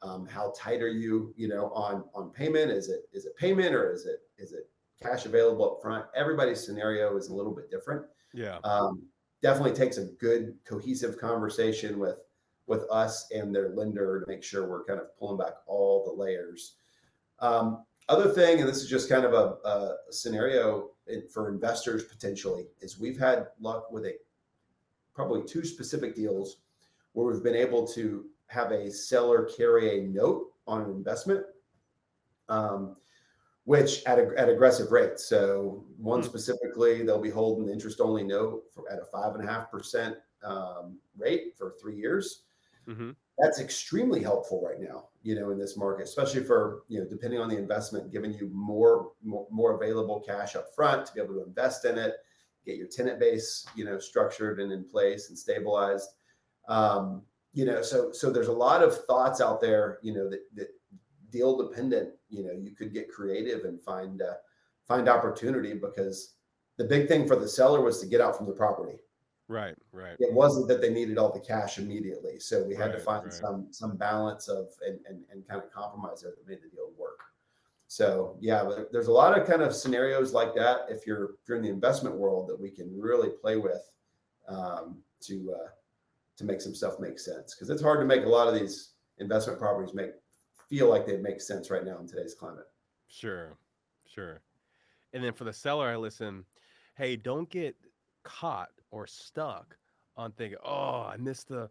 Um, 0.03 0.27
how 0.27 0.53
tight 0.55 0.83
are 0.83 0.89
you, 0.89 1.33
you 1.37 1.49
know, 1.49 1.71
on 1.71 2.05
on 2.15 2.29
payment? 2.31 2.71
Is 2.71 2.91
it 2.91 3.09
is 3.15 3.25
it 3.25 3.35
payment 3.37 3.75
or 3.75 3.91
is 3.91 4.05
it 4.05 4.21
is 4.37 4.53
it 4.53 4.69
cash 5.03 5.25
available 5.25 5.65
up 5.65 5.81
front? 5.81 6.05
Everybody's 6.15 6.63
scenario 6.63 7.17
is 7.17 7.29
a 7.29 7.35
little 7.35 7.53
bit 7.55 7.71
different 7.71 8.05
yeah 8.35 8.59
um, 8.65 9.03
definitely 9.41 9.73
takes 9.73 9.97
a 9.97 10.05
good 10.05 10.55
cohesive 10.65 11.19
conversation 11.19 11.99
with 11.99 12.19
with 12.66 12.85
us 12.90 13.30
and 13.30 13.54
their 13.54 13.71
lender 13.71 14.21
to 14.21 14.26
make 14.26 14.42
sure 14.42 14.68
we're 14.68 14.85
kind 14.85 15.00
of 15.00 15.16
pulling 15.18 15.38
back 15.38 15.54
all 15.66 16.04
the 16.04 16.23
layers 16.23 16.76
um, 17.40 17.85
other 18.09 18.30
thing 18.30 18.61
and 18.61 18.68
this 18.68 18.83
is 18.83 18.88
just 18.88 19.09
kind 19.09 19.25
of 19.25 19.33
a, 19.33 19.68
a 19.68 19.97
scenario 20.11 20.90
for 21.33 21.49
investors 21.49 22.04
potentially 22.04 22.66
is 22.80 22.99
we've 22.99 23.18
had 23.18 23.49
luck 23.61 23.90
with 23.90 24.04
a 24.04 24.14
probably 25.14 25.42
two 25.44 25.64
specific 25.64 26.14
deals 26.14 26.59
where 27.12 27.26
we've 27.26 27.42
been 27.42 27.54
able 27.54 27.87
to 27.87 28.26
have 28.49 28.73
a 28.73 28.90
seller 28.90 29.49
carry 29.56 29.99
a 29.99 30.02
note 30.09 30.52
on 30.66 30.83
an 30.83 30.90
investment 30.90 31.44
um, 32.49 32.97
which 33.64 34.04
at, 34.04 34.18
a, 34.18 34.30
at 34.37 34.49
aggressive 34.49 34.92
rates. 34.92 35.26
So 35.26 35.85
one 35.97 36.21
Hmm. 36.21 36.26
specifically, 36.26 37.02
they'll 37.02 37.21
be 37.21 37.30
holding 37.30 37.66
the 37.66 37.73
interest 37.73 38.00
only 38.00 38.23
note 38.23 38.64
for, 38.73 38.90
at 38.90 38.99
a 38.99 39.04
five 39.06 39.35
and 39.35 39.49
a 39.49 39.50
half 39.50 39.71
percent 39.71 40.16
um, 40.42 40.99
rate 41.16 41.54
for 41.56 41.75
three 41.80 41.97
years. 41.97 42.42
Hmm 42.87 43.11
That's 43.38 43.61
extremely 43.61 44.23
helpful 44.23 44.62
right 44.64 44.81
now, 44.81 45.09
you 45.23 45.35
know, 45.35 45.50
in 45.50 45.59
this 45.59 45.76
market, 45.76 46.05
especially 46.05 46.45
for 46.45 46.83
you 46.88 47.00
know, 47.00 47.07
depending 47.09 47.41
on 47.41 47.49
the 47.49 47.57
investment, 47.59 48.12
giving 48.12 48.33
you 48.33 48.50
more 48.53 49.12
more, 49.23 49.47
more 49.50 49.75
available 49.75 50.21
cash 50.21 50.57
up 50.57 50.75
front 50.75 51.07
to 51.07 51.14
be 51.14 51.21
able 51.21 51.35
to 51.35 51.45
invest 51.45 51.85
in 51.85 51.99
it, 51.99 52.14
get 52.64 52.76
your 52.76 52.88
tenant 52.88 53.19
base, 53.19 53.67
you 53.75 53.85
know, 53.85 53.99
structured 53.99 54.61
and 54.61 54.73
in 54.73 54.85
place 54.88 55.29
and 55.29 55.38
stabilized. 55.38 56.11
Um, 56.69 57.23
you 57.53 57.64
know, 57.64 57.83
so 57.83 58.12
so 58.12 58.31
there's 58.31 58.49
a 58.49 58.53
lot 58.53 58.83
of 58.83 59.05
thoughts 59.07 59.41
out 59.41 59.61
there, 59.61 59.99
you 60.03 60.12
know, 60.12 60.29
that 60.29 60.41
that 60.55 60.69
deal 61.31 61.57
dependent. 61.57 62.14
You 62.29 62.45
know, 62.45 62.53
you 62.53 62.73
could 62.73 62.93
get 62.93 63.11
creative 63.11 63.64
and 63.64 63.83
find 63.83 64.23
uh, 64.23 64.35
find 64.87 65.09
opportunity 65.09 65.75
because 65.75 66.35
the 66.76 66.85
big 66.85 67.09
thing 67.09 67.26
for 67.26 67.37
the 67.37 67.49
seller 67.49 67.81
was 67.81 68.00
to 68.00 68.07
get 68.07 68.21
out 68.21 68.37
from 68.37 68.47
the 68.47 68.53
property. 68.53 68.99
Right 69.49 69.75
right 69.93 70.17
It 70.19 70.33
wasn't 70.33 70.69
that 70.69 70.81
they 70.81 70.91
needed 70.91 71.19
all 71.19 71.33
the 71.33 71.41
cash 71.41 71.79
immediately, 71.79 72.39
so 72.39 72.65
we 72.65 72.75
had 72.75 72.93
to 72.93 72.99
find 72.99 73.25
right. 73.25 73.33
some 73.33 73.67
some 73.71 73.97
balance 73.97 74.49
of 74.49 74.69
and, 74.87 74.99
and 75.09 75.23
and 75.31 75.47
kind 75.47 75.63
of 75.63 75.71
compromise 75.71 76.23
there 76.23 76.33
that 76.33 76.49
made 76.49 76.63
the 76.63 76.69
deal 76.69 76.91
work. 76.99 77.21
So 77.87 78.37
yeah, 78.41 78.65
but 78.65 78.91
there's 78.93 79.09
a 79.09 79.13
lot 79.13 79.39
of 79.39 79.47
kind 79.47 79.63
of 79.63 79.75
scenarios 79.75 80.33
like 80.33 80.55
that 80.55 80.87
if 80.89 81.07
you're 81.07 81.25
if 81.25 81.49
you're 81.49 81.59
in 81.59 81.63
the 81.63 81.71
investment 81.71 82.17
world 82.17 82.49
that 82.49 82.59
we 82.59 82.71
can 82.71 82.99
really 82.99 83.31
play 83.41 83.57
with 83.57 83.91
um, 84.49 84.99
to 85.21 85.55
uh, 85.55 85.69
to 86.37 86.45
make 86.45 86.61
some 86.61 86.75
stuff 86.75 86.99
make 86.99 87.19
sense 87.19 87.55
because 87.55 87.71
it's 87.71 87.83
hard 87.83 88.01
to 88.01 88.07
make 88.07 88.25
a 88.25 88.29
lot 88.29 88.49
of 88.49 88.55
these 88.55 88.93
investment 89.19 89.59
properties 89.59 89.95
make 89.95 90.11
feel 90.69 90.89
like 90.89 91.07
they 91.07 91.19
make 91.19 91.41
sense 91.41 91.71
right 91.71 91.85
now 91.85 91.99
in 91.99 92.07
today's 92.07 92.35
climate. 92.35 92.65
Sure, 93.07 93.57
sure. 94.07 94.41
And 95.13 95.23
then 95.23 95.33
for 95.33 95.45
the 95.45 95.53
seller, 95.53 95.87
I 95.87 95.97
listen, 95.97 96.45
hey, 96.97 97.17
don't 97.17 97.49
get 97.49 97.77
caught 98.25 98.71
or 98.90 99.07
stuck 99.07 99.76
on 100.16 100.33
thinking, 100.33 100.59
oh, 100.64 101.09
I 101.09 101.16
missed 101.16 101.49
the, 101.49 101.69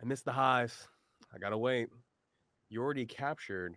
I 0.00 0.04
missed 0.04 0.24
the 0.24 0.32
highs. 0.32 0.88
I 1.34 1.38
gotta 1.38 1.58
wait. 1.58 1.88
You 2.68 2.82
already 2.82 3.06
captured 3.06 3.76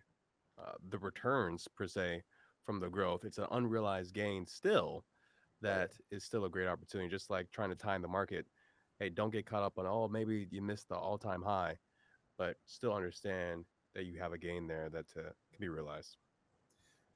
uh, 0.59 0.74
the 0.89 0.97
returns 0.97 1.67
per 1.75 1.88
se 1.88 2.24
from 2.65 2.79
the 2.79 2.89
growth. 2.89 3.24
It's 3.24 3.38
an 3.38 3.47
unrealized 3.51 4.13
gain 4.13 4.45
still. 4.45 5.05
That 5.62 5.91
is 6.12 6.24
still 6.24 6.45
a 6.45 6.50
great 6.50 6.67
opportunity. 6.67 7.09
Just 7.09 7.29
like 7.29 7.50
trying 7.51 7.69
to 7.69 7.75
time 7.75 8.01
the 8.01 8.07
market. 8.07 8.45
Hey, 9.00 9.09
don't 9.09 9.31
get 9.31 9.45
caught 9.45 9.63
up 9.63 9.77
on 9.77 9.86
oh 9.88 10.07
maybe 10.07 10.47
you 10.51 10.62
missed 10.62 10.89
the 10.89 10.95
all-time 10.95 11.41
high, 11.41 11.77
but 12.38 12.57
still 12.65 12.93
understand 12.93 13.65
that 13.95 14.05
you 14.05 14.19
have 14.19 14.33
a 14.33 14.38
gain 14.38 14.67
there 14.67 14.89
that 14.89 15.05
uh, 15.17 15.29
can 15.51 15.59
be 15.59 15.69
realized. 15.69 16.17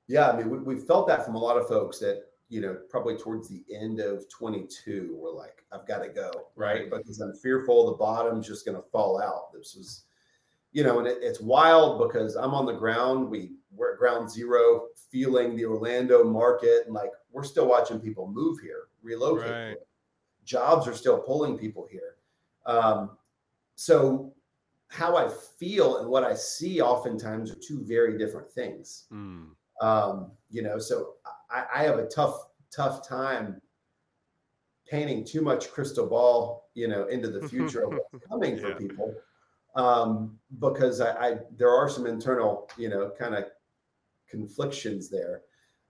Yeah, 0.07 0.29
I 0.29 0.37
mean, 0.37 0.49
we, 0.49 0.57
we 0.57 0.75
felt 0.75 1.07
that 1.07 1.23
from 1.23 1.35
a 1.35 1.39
lot 1.39 1.57
of 1.57 1.67
folks 1.67 1.99
that, 1.99 2.23
you 2.51 2.59
know, 2.59 2.77
probably 2.89 3.15
towards 3.15 3.47
the 3.47 3.63
end 3.73 4.01
of 4.01 4.27
22, 4.27 5.15
we're 5.17 5.31
like, 5.31 5.63
I've 5.71 5.87
got 5.87 6.03
to 6.03 6.09
go, 6.09 6.49
right? 6.57 6.91
Because 6.91 7.21
I'm 7.21 7.33
fearful 7.33 7.89
the 7.89 7.97
bottom's 7.97 8.45
just 8.45 8.65
going 8.65 8.75
to 8.75 8.83
fall 8.91 9.21
out. 9.21 9.53
This 9.53 9.73
was, 9.73 10.03
you 10.73 10.83
know, 10.83 10.99
and 10.99 11.07
it, 11.07 11.19
it's 11.21 11.39
wild 11.39 12.05
because 12.05 12.35
I'm 12.35 12.53
on 12.53 12.65
the 12.65 12.73
ground. 12.73 13.29
We, 13.29 13.53
we're 13.73 13.93
at 13.93 13.99
ground 13.99 14.29
zero, 14.29 14.87
feeling 15.09 15.55
the 15.55 15.63
Orlando 15.63 16.25
market. 16.25 16.83
And 16.85 16.93
like, 16.93 17.11
we're 17.31 17.45
still 17.45 17.69
watching 17.69 18.01
people 18.01 18.29
move 18.29 18.59
here, 18.59 18.89
relocate. 19.01 19.49
Right. 19.49 19.67
here. 19.67 19.77
Jobs 20.43 20.89
are 20.89 20.93
still 20.93 21.19
pulling 21.19 21.57
people 21.57 21.87
here. 21.89 22.17
Um, 22.65 23.11
so, 23.75 24.33
how 24.89 25.15
I 25.15 25.29
feel 25.57 25.99
and 25.99 26.09
what 26.09 26.25
I 26.25 26.35
see 26.35 26.81
oftentimes 26.81 27.49
are 27.49 27.55
two 27.65 27.81
very 27.85 28.17
different 28.17 28.51
things 28.51 29.05
Mm. 29.09 29.51
Um, 29.81 30.31
you 30.49 30.61
know 30.61 30.79
so 30.79 31.15
I, 31.49 31.65
I 31.75 31.83
have 31.83 31.99
a 31.99 32.07
tough 32.07 32.47
tough 32.71 33.07
time 33.07 33.61
painting 34.91 35.23
too 35.23 35.41
much 35.41 35.71
crystal 35.71 36.05
ball, 36.05 36.69
you 36.73 36.87
know, 36.87 37.05
into 37.05 37.29
the 37.29 37.47
future 37.49 37.83
of 37.83 37.93
what's 37.93 38.25
coming 38.27 38.57
for 38.57 38.75
people, 38.75 39.13
um, 39.75 40.37
because 40.59 40.99
I, 40.99 41.29
I 41.29 41.37
there 41.55 41.71
are 41.71 41.89
some 41.89 42.05
internal, 42.05 42.69
you 42.77 42.89
know, 42.89 43.11
kind 43.17 43.33
of 43.33 43.45
conflictions 44.29 45.09
there. 45.09 45.43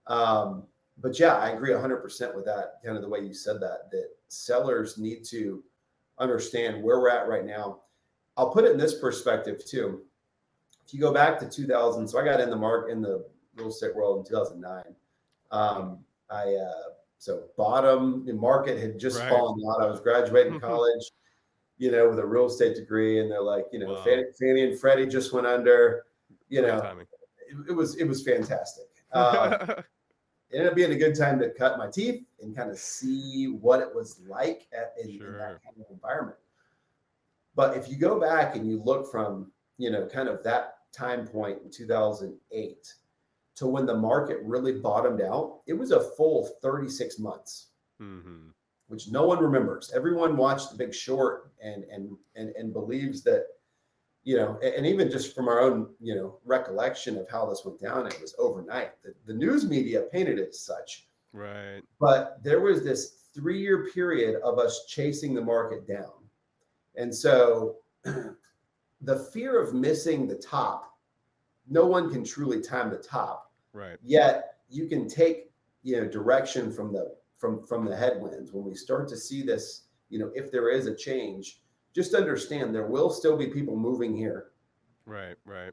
Um, 0.06 0.64
but 0.98 1.18
yeah, 1.18 1.36
I 1.36 1.50
agree 1.50 1.70
100% 1.70 2.34
with 2.34 2.44
that, 2.44 2.74
kind 2.84 2.96
of 2.96 3.02
the 3.02 3.08
way 3.08 3.20
you 3.20 3.34
said 3.34 3.60
that, 3.60 3.90
that 3.90 4.08
sellers 4.28 4.98
need 4.98 5.24
to 5.24 5.64
understand 6.18 6.82
where 6.82 7.00
we're 7.00 7.08
at 7.10 7.28
right 7.28 7.44
now. 7.44 7.80
I'll 8.36 8.50
put 8.50 8.64
it 8.64 8.72
in 8.72 8.78
this 8.78 8.98
perspective 8.98 9.64
too. 9.64 10.02
If 10.86 10.94
you 10.94 11.00
go 11.00 11.12
back 11.12 11.38
to 11.40 11.48
2000, 11.48 12.06
so 12.06 12.20
I 12.20 12.24
got 12.24 12.40
in 12.40 12.50
the 12.50 12.56
mark 12.56 12.90
in 12.90 13.00
the 13.00 13.24
real 13.56 13.68
estate 13.68 13.94
world 13.94 14.18
in 14.18 14.24
2009. 14.30 14.84
Um, 15.50 15.98
I 16.30 16.54
uh, 16.54 16.72
so 17.18 17.44
bottom 17.56 18.24
the 18.24 18.32
market 18.32 18.78
had 18.80 18.98
just 18.98 19.20
Right. 19.20 19.28
fallen 19.28 19.60
out. 19.68 19.82
I 19.82 19.86
was 19.86 20.00
graduating 20.00 20.58
college, 20.60 21.10
you 21.78 21.90
know, 21.90 22.08
with 22.08 22.18
a 22.18 22.26
real 22.26 22.46
estate 22.46 22.74
degree, 22.76 23.20
and 23.20 23.30
they're 23.30 23.42
like, 23.42 23.66
you 23.72 23.78
know, 23.78 23.92
Wow. 23.92 24.02
Fannie, 24.04 24.24
Fannie 24.38 24.64
and 24.64 24.78
Freddie 24.80 25.06
just 25.06 25.32
went 25.32 25.46
under. 25.46 26.06
You 26.48 26.62
Great 26.62 26.72
know, 26.74 26.98
it, 27.48 27.70
it 27.70 27.72
was 27.72 27.96
it 27.96 28.04
was 28.04 28.22
fantastic. 28.22 28.86
Um, 29.14 29.52
it 29.52 29.84
ended 30.58 30.68
up 30.68 30.74
being 30.74 30.92
a 30.92 30.96
good 30.96 31.14
time 31.14 31.38
to 31.40 31.50
cut 31.50 31.76
my 31.76 31.86
teeth 31.90 32.24
and 32.40 32.56
kind 32.56 32.70
of 32.70 32.78
see 32.78 33.48
what 33.48 33.80
it 33.80 33.94
was 33.94 34.20
like 34.26 34.68
at, 34.72 34.94
in, 35.02 35.10
in 35.10 35.32
that 35.34 35.62
kind 35.62 35.76
of 35.78 35.84
environment. 35.90 36.38
But 37.54 37.76
if 37.76 37.90
you 37.90 37.96
go 37.96 38.18
back 38.18 38.56
and 38.56 38.66
you 38.66 38.82
look 38.82 39.10
from, 39.10 39.52
you 39.76 39.90
know, 39.90 40.06
kind 40.06 40.28
of 40.30 40.42
that 40.44 40.76
time 40.92 41.26
point 41.26 41.60
in 41.62 41.70
2008 41.70 42.94
to 43.62 43.68
when 43.68 43.86
the 43.86 43.96
market 43.96 44.38
really 44.42 44.72
bottomed 44.72 45.22
out, 45.22 45.60
it 45.66 45.72
was 45.72 45.92
a 45.92 46.00
full 46.16 46.46
36 46.62 47.18
months, 47.18 47.68
hmm 47.98 48.48
which 48.88 49.08
no 49.08 49.24
one 49.24 49.38
remembers. 49.38 49.90
Everyone 49.94 50.36
watched 50.36 50.70
The 50.70 50.76
Big 50.76 50.92
Short 50.92 51.52
and 51.62 51.84
and 51.84 52.16
and, 52.34 52.50
and 52.56 52.72
believes 52.72 53.22
that, 53.22 53.46
you 54.24 54.36
know, 54.36 54.58
and 54.58 54.84
even 54.86 55.10
just 55.10 55.34
from 55.34 55.48
our 55.48 55.60
own, 55.60 55.94
you 56.00 56.14
know, 56.14 56.38
recollection 56.44 57.16
of 57.16 57.30
how 57.30 57.46
this 57.46 57.64
went 57.64 57.80
down, 57.80 58.06
it 58.06 58.20
was 58.20 58.34
overnight. 58.38 59.00
The, 59.02 59.14
the 59.24 59.32
news 59.32 59.64
media 59.64 60.02
painted 60.12 60.38
it 60.38 60.48
as 60.50 60.60
such 60.60 61.08
Right. 61.32 61.80
but 61.98 62.42
there 62.42 62.60
was 62.60 62.84
this 62.84 63.22
three 63.34 63.58
year 63.58 63.88
period 63.94 64.42
of 64.42 64.58
us 64.58 64.84
chasing 64.86 65.32
the 65.32 65.40
market 65.40 65.86
down. 65.86 66.12
And 66.96 67.14
so 67.14 67.76
the 68.04 69.16
fear 69.32 69.58
of 69.62 69.72
missing 69.72 70.26
the 70.26 70.34
top, 70.34 70.98
no 71.66 71.86
one 71.86 72.10
can 72.10 72.24
truly 72.24 72.60
time 72.60 72.90
the 72.90 72.98
top. 72.98 73.51
Right. 73.72 73.98
Yet 74.02 74.56
you 74.68 74.86
can 74.86 75.08
take, 75.08 75.50
you 75.82 75.96
know, 75.96 76.08
direction 76.08 76.72
from 76.72 76.92
the 76.92 77.14
from 77.38 77.66
from 77.66 77.84
the 77.84 77.96
headwinds. 77.96 78.52
When 78.52 78.64
we 78.64 78.74
start 78.74 79.08
to 79.08 79.16
see 79.16 79.42
this, 79.42 79.84
you 80.10 80.18
know, 80.18 80.30
if 80.34 80.52
there 80.52 80.70
is 80.70 80.86
a 80.86 80.94
change, 80.94 81.62
just 81.94 82.14
understand 82.14 82.74
there 82.74 82.86
will 82.86 83.10
still 83.10 83.36
be 83.36 83.48
people 83.48 83.76
moving 83.76 84.16
here 84.16 84.52
Right. 85.06 85.36
Right. 85.44 85.72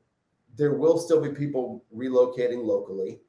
there 0.56 0.74
will 0.74 0.98
still 0.98 1.22
be 1.22 1.30
people 1.30 1.86
relocating 1.96 2.66
locally. 2.66 3.20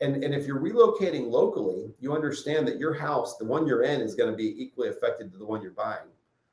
And, 0.00 0.24
and 0.24 0.32
if 0.32 0.46
you're 0.46 0.60
relocating 0.60 1.28
locally, 1.30 1.92
you 2.00 2.14
understand 2.14 2.66
that 2.68 2.78
your 2.78 2.94
house, 2.94 3.36
the 3.36 3.44
one 3.44 3.66
you're 3.66 3.82
in, 3.82 4.00
is 4.00 4.14
going 4.14 4.30
to 4.30 4.36
be 4.36 4.62
equally 4.62 4.88
affected 4.88 5.30
to 5.32 5.38
the 5.38 5.44
one 5.44 5.60
you're 5.60 5.72
buying. 5.72 6.08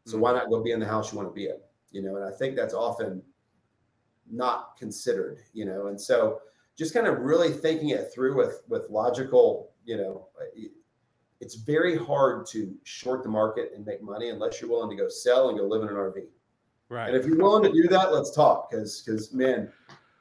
So 0.05 0.17
why 0.17 0.31
mm. 0.31 0.35
not 0.35 0.49
go 0.49 0.61
be 0.61 0.71
in 0.71 0.79
the 0.79 0.85
house 0.85 1.11
you 1.11 1.17
want 1.17 1.29
to 1.29 1.33
be 1.33 1.45
in? 1.45 1.57
You 1.91 2.01
know, 2.01 2.17
and 2.17 2.25
I 2.25 2.31
think 2.35 2.57
that's 2.57 2.73
often 2.73 3.21
not 4.29 4.75
considered, 4.77 5.39
you 5.53 5.63
know, 5.63 5.87
and 5.87 5.99
so 5.99 6.41
just 6.77 6.93
kind 6.93 7.07
of 7.07 7.19
really 7.19 7.51
thinking 7.51 7.89
it 7.89 8.11
through 8.13 8.37
with 8.37 8.61
with 8.67 8.89
logical, 8.89 9.71
you 9.83 9.97
know, 9.97 10.27
it's 11.39 11.55
very 11.55 11.97
hard 11.97 12.45
to 12.47 12.75
short 12.83 13.23
the 13.23 13.29
market 13.29 13.71
and 13.75 13.85
make 13.85 14.01
money 14.01 14.29
unless 14.29 14.61
you're 14.61 14.69
willing 14.69 14.89
to 14.95 15.01
go 15.01 15.09
sell 15.09 15.49
and 15.49 15.57
go 15.57 15.65
live 15.65 15.81
in 15.81 15.89
an 15.89 15.95
RV. 15.95 16.25
Right. 16.89 17.07
And 17.07 17.17
if 17.17 17.25
you're 17.25 17.37
willing 17.37 17.63
to 17.63 17.71
do 17.71 17.87
that, 17.89 18.13
let's 18.13 18.33
talk. 18.33 18.69
Because 18.69 19.01
because 19.01 19.33
man, 19.33 19.69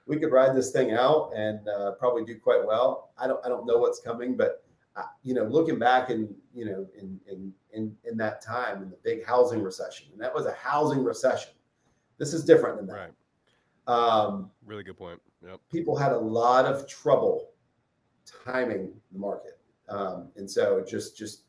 we 0.06 0.18
could 0.18 0.32
ride 0.32 0.56
this 0.56 0.72
thing 0.72 0.92
out 0.92 1.30
and 1.36 1.66
uh, 1.68 1.92
probably 1.92 2.24
do 2.24 2.38
quite 2.38 2.64
well. 2.64 3.10
I 3.18 3.26
don't 3.26 3.44
I 3.44 3.48
don't 3.48 3.66
know 3.66 3.76
what's 3.76 4.00
coming, 4.00 4.36
but 4.36 4.64
uh, 4.96 5.02
you 5.22 5.34
know, 5.34 5.44
looking 5.44 5.78
back 5.78 6.08
and 6.10 6.34
you 6.54 6.64
know, 6.64 6.86
in 6.98 7.20
in 7.30 7.52
in 7.72 7.96
in 8.04 8.16
that 8.16 8.40
time 8.40 8.82
in 8.82 8.90
the 8.90 8.98
big 9.04 9.24
housing 9.24 9.62
recession, 9.62 10.08
and 10.12 10.20
that 10.20 10.34
was 10.34 10.46
a 10.46 10.52
housing 10.52 11.04
recession. 11.04 11.52
This 12.18 12.32
is 12.32 12.44
different 12.44 12.78
than 12.78 12.86
that. 12.86 12.94
right. 12.94 13.12
Um, 13.86 14.50
Really 14.64 14.82
good 14.82 14.96
point. 14.96 15.20
Yep. 15.44 15.60
people 15.70 15.96
had 15.96 16.12
a 16.12 16.18
lot 16.18 16.64
of 16.64 16.88
trouble 16.88 17.50
timing 18.44 18.92
the 19.12 19.18
market, 19.18 19.58
um, 19.88 20.28
and 20.36 20.50
so 20.50 20.84
just 20.88 21.16
just 21.16 21.42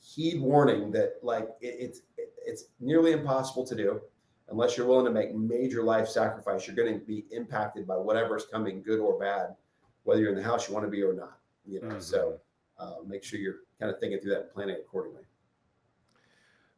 heed 0.00 0.40
warning 0.40 0.90
that 0.92 1.14
like 1.22 1.48
it, 1.60 1.76
it's 1.78 2.00
it, 2.16 2.32
it's 2.44 2.64
nearly 2.80 3.12
impossible 3.12 3.66
to 3.66 3.74
do 3.74 4.00
unless 4.48 4.76
you're 4.76 4.86
willing 4.86 5.04
to 5.04 5.10
make 5.10 5.34
major 5.34 5.82
life 5.82 6.08
sacrifice. 6.08 6.66
You're 6.66 6.76
going 6.76 6.98
to 6.98 7.04
be 7.04 7.26
impacted 7.30 7.86
by 7.86 7.96
whatever's 7.96 8.46
coming, 8.46 8.82
good 8.82 9.00
or 9.00 9.18
bad, 9.18 9.56
whether 10.04 10.20
you're 10.20 10.30
in 10.30 10.36
the 10.36 10.42
house 10.42 10.68
you 10.68 10.74
want 10.74 10.86
to 10.86 10.90
be 10.90 11.02
or 11.02 11.12
not. 11.12 11.38
You 11.66 11.80
know, 11.82 11.98
so 11.98 12.38
uh, 12.78 12.94
make 13.06 13.24
sure 13.24 13.40
you're 13.40 13.60
kind 13.80 13.92
of 13.92 13.98
thinking 13.98 14.20
through 14.20 14.32
that 14.32 14.40
and 14.42 14.52
planning 14.52 14.76
accordingly. 14.76 15.22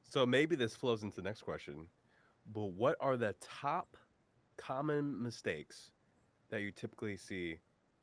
So 0.08 0.24
maybe 0.24 0.56
this 0.56 0.74
flows 0.74 1.02
into 1.02 1.16
the 1.16 1.22
next 1.22 1.42
question, 1.42 1.86
but 2.54 2.72
what 2.72 2.96
are 3.00 3.18
the 3.18 3.34
top 3.40 3.96
common 4.56 5.22
mistakes 5.22 5.90
that 6.50 6.62
you 6.62 6.72
typically 6.72 7.16
see 7.16 7.58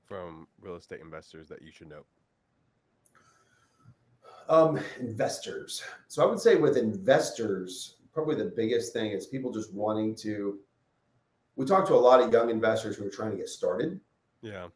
from 0.05 0.47
real 0.61 0.75
estate 0.75 1.01
investors 1.01 1.47
that 1.49 1.61
you 1.61 1.71
should 1.71 1.89
know? 1.89 2.03
Um, 4.47 4.79
investors. 4.99 5.83
So 6.07 6.23
I 6.23 6.27
would 6.27 6.39
say 6.39 6.55
with 6.55 6.77
investors, 6.77 7.95
probably 8.13 8.35
the 8.35 8.53
biggest 8.55 8.93
thing 8.93 9.11
is 9.11 9.25
people 9.25 9.51
just 9.51 9.73
wanting 9.73 10.15
to. 10.17 10.59
We 11.55 11.65
talk 11.65 11.87
to 11.87 11.93
a 11.93 11.95
lot 11.95 12.21
of 12.21 12.31
young 12.31 12.49
investors 12.49 12.97
who 12.97 13.07
are 13.07 13.09
trying 13.09 13.31
to 13.31 13.37
get 13.37 13.49
started. 13.49 13.99
Yeah. 14.41 14.67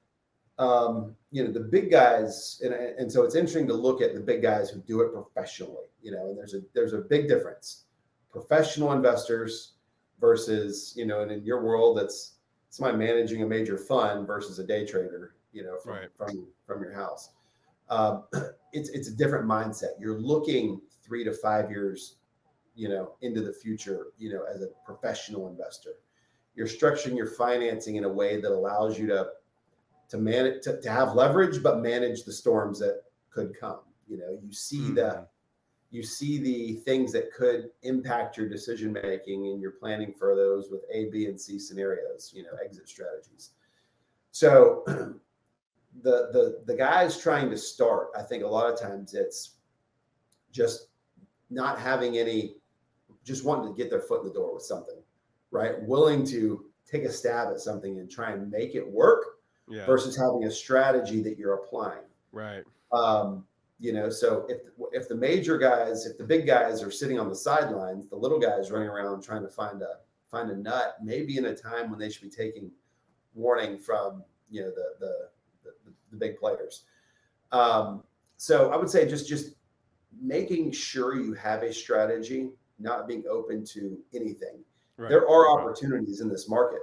Um, 0.58 1.16
you 1.32 1.44
know, 1.44 1.52
the 1.52 1.60
big 1.60 1.92
guys, 1.92 2.62
and, 2.64 2.74
and 2.74 3.12
so 3.12 3.24
it's 3.24 3.36
interesting 3.36 3.68
to 3.68 3.74
look 3.74 4.02
at 4.02 4.14
the 4.14 4.20
big 4.20 4.42
guys 4.42 4.70
who 4.70 4.80
do 4.82 5.02
it 5.02 5.14
professionally. 5.14 5.86
You 6.02 6.12
know, 6.12 6.30
and 6.30 6.38
there's 6.38 6.54
a 6.54 6.62
there's 6.74 6.94
a 6.94 7.00
big 7.00 7.28
difference. 7.28 7.86
Professional 8.32 8.94
investors 8.94 9.74
versus 10.20 10.94
you 10.96 11.06
know, 11.06 11.22
and 11.22 11.32
in 11.32 11.44
your 11.44 11.64
world, 11.64 11.98
that's 11.98 12.39
somebody 12.70 12.98
managing 12.98 13.42
a 13.44 13.46
major 13.48 13.78
fund 13.78 14.28
versus 14.28 14.60
a 14.60 14.64
day 14.64 14.86
trader. 14.86 15.36
You 15.52 15.64
know, 15.64 15.78
from 15.80 15.94
Right. 15.94 16.10
from 16.16 16.48
from 16.66 16.82
your 16.82 16.94
house. 16.94 17.30
Um, 17.90 18.26
it's 18.74 18.90
it's 18.90 19.08
a 19.08 19.16
different 19.16 19.46
mindset. 19.48 20.00
You're 20.00 20.20
looking 20.20 20.82
three 21.04 21.24
to 21.24 21.34
five 21.34 21.72
years, 21.72 22.18
you 22.76 22.88
know, 22.88 23.16
into 23.22 23.42
the 23.42 23.52
future. 23.54 24.08
You 24.18 24.34
know, 24.34 24.44
as 24.44 24.62
a 24.62 24.68
professional 24.86 25.48
investor, 25.48 25.96
you're 26.56 26.68
structuring 26.68 27.18
your 27.18 27.26
financing 27.28 27.96
in 27.96 28.04
a 28.04 28.10
way 28.10 28.40
that 28.40 28.52
allows 28.52 29.00
you 29.00 29.08
to 29.08 29.32
to 30.10 30.18
manage 30.18 30.64
to, 30.64 30.80
to 30.82 30.90
have 30.92 31.16
leverage, 31.16 31.64
but 31.64 31.80
manage 31.82 32.24
the 32.24 32.34
storms 32.34 32.78
that 32.80 33.02
could 33.32 33.56
come. 33.60 33.80
You 34.08 34.18
know, 34.18 34.40
you 34.44 34.54
see 34.54 34.92
the 34.92 35.02
Mhm. 35.02 35.28
You 35.92 36.04
see 36.04 36.38
the 36.38 36.74
things 36.82 37.12
that 37.14 37.34
could 37.34 37.72
impact 37.82 38.38
your 38.38 38.48
decision 38.48 38.94
making, 38.94 39.48
and 39.48 39.62
you're 39.62 39.72
planning 39.72 40.14
for 40.18 40.36
those 40.36 40.70
with 40.70 40.82
A, 40.94 41.10
B, 41.10 41.26
and 41.26 41.40
C 41.40 41.58
scenarios. 41.58 42.32
You 42.36 42.44
know, 42.44 42.52
exit 42.64 42.88
strategies. 42.88 43.52
So 44.32 44.84
the 44.88 46.30
the 46.32 46.62
the 46.66 46.76
guys 46.76 47.18
trying 47.18 47.50
to 47.50 47.58
start, 47.58 48.10
I 48.18 48.22
think 48.22 48.44
a 48.44 48.48
lot 48.48 48.72
of 48.72 48.80
times 48.80 49.14
it's 49.14 49.56
just 50.52 50.88
not 51.50 51.80
having 51.80 52.18
any, 52.18 52.56
just 53.24 53.44
wanting 53.44 53.74
to 53.74 53.78
get 53.78 53.90
their 53.90 54.02
foot 54.02 54.22
in 54.22 54.28
the 54.28 54.34
door 54.34 54.54
with 54.54 54.64
something, 54.64 54.98
right? 55.52 55.82
Willing 55.82 56.24
to 56.28 56.66
take 56.90 57.04
a 57.04 57.12
stab 57.12 57.50
at 57.50 57.60
something 57.60 58.00
and 58.00 58.10
try 58.10 58.32
and 58.32 58.50
make 58.52 58.76
it 58.76 58.88
work 58.88 59.24
Yeah. 59.68 59.86
versus 59.86 60.16
having 60.16 60.44
a 60.46 60.52
strategy 60.52 61.22
that 61.24 61.38
you're 61.38 61.56
applying. 61.56 62.04
Right. 62.32 62.64
Um, 62.92 63.46
you 63.80 63.94
know, 63.94 64.10
so 64.10 64.46
if 64.50 64.62
if 64.92 65.08
the 65.08 65.16
major 65.16 65.58
guys, 65.58 66.06
if 66.06 66.18
the 66.18 66.24
big 66.24 66.46
guys 66.46 66.84
are 66.84 66.92
sitting 66.92 67.20
on 67.20 67.30
the 67.30 67.36
sidelines, 67.36 68.08
the 68.08 68.16
little 68.16 68.40
guys 68.40 68.72
running 68.72 68.90
around 68.90 69.24
trying 69.24 69.42
to 69.44 69.50
find 69.50 69.82
a 69.82 69.98
find 70.30 70.50
a 70.52 70.56
nut, 70.56 70.98
maybe 71.02 71.38
in 71.38 71.46
a 71.46 71.56
time 71.56 71.90
when 71.90 72.00
they 72.00 72.10
should 72.10 72.24
be 72.24 72.30
taking 72.30 72.72
warning 73.34 73.78
from 73.78 74.24
you 74.50 74.62
know 74.62 74.70
the 74.70 74.94
the 75.00 75.30
the, 75.64 75.92
the 76.12 76.18
big 76.18 76.38
players. 76.38 76.84
Um, 77.52 78.04
so 78.38 78.72
I 78.72 78.78
would 78.78 78.90
say 78.90 79.08
just 79.08 79.28
just 79.28 79.56
making 80.22 80.72
sure 80.72 81.16
you 81.16 81.34
have 81.34 81.64
a 81.64 81.74
strategy, 81.74 82.50
not 82.80 83.08
being 83.08 83.24
open 83.30 83.64
to 83.66 83.98
anything 84.14 84.64
Right. 85.00 85.08
there 85.10 85.30
are 85.30 85.58
opportunities 85.58 86.20
in 86.20 86.28
this 86.28 86.50
market 86.50 86.82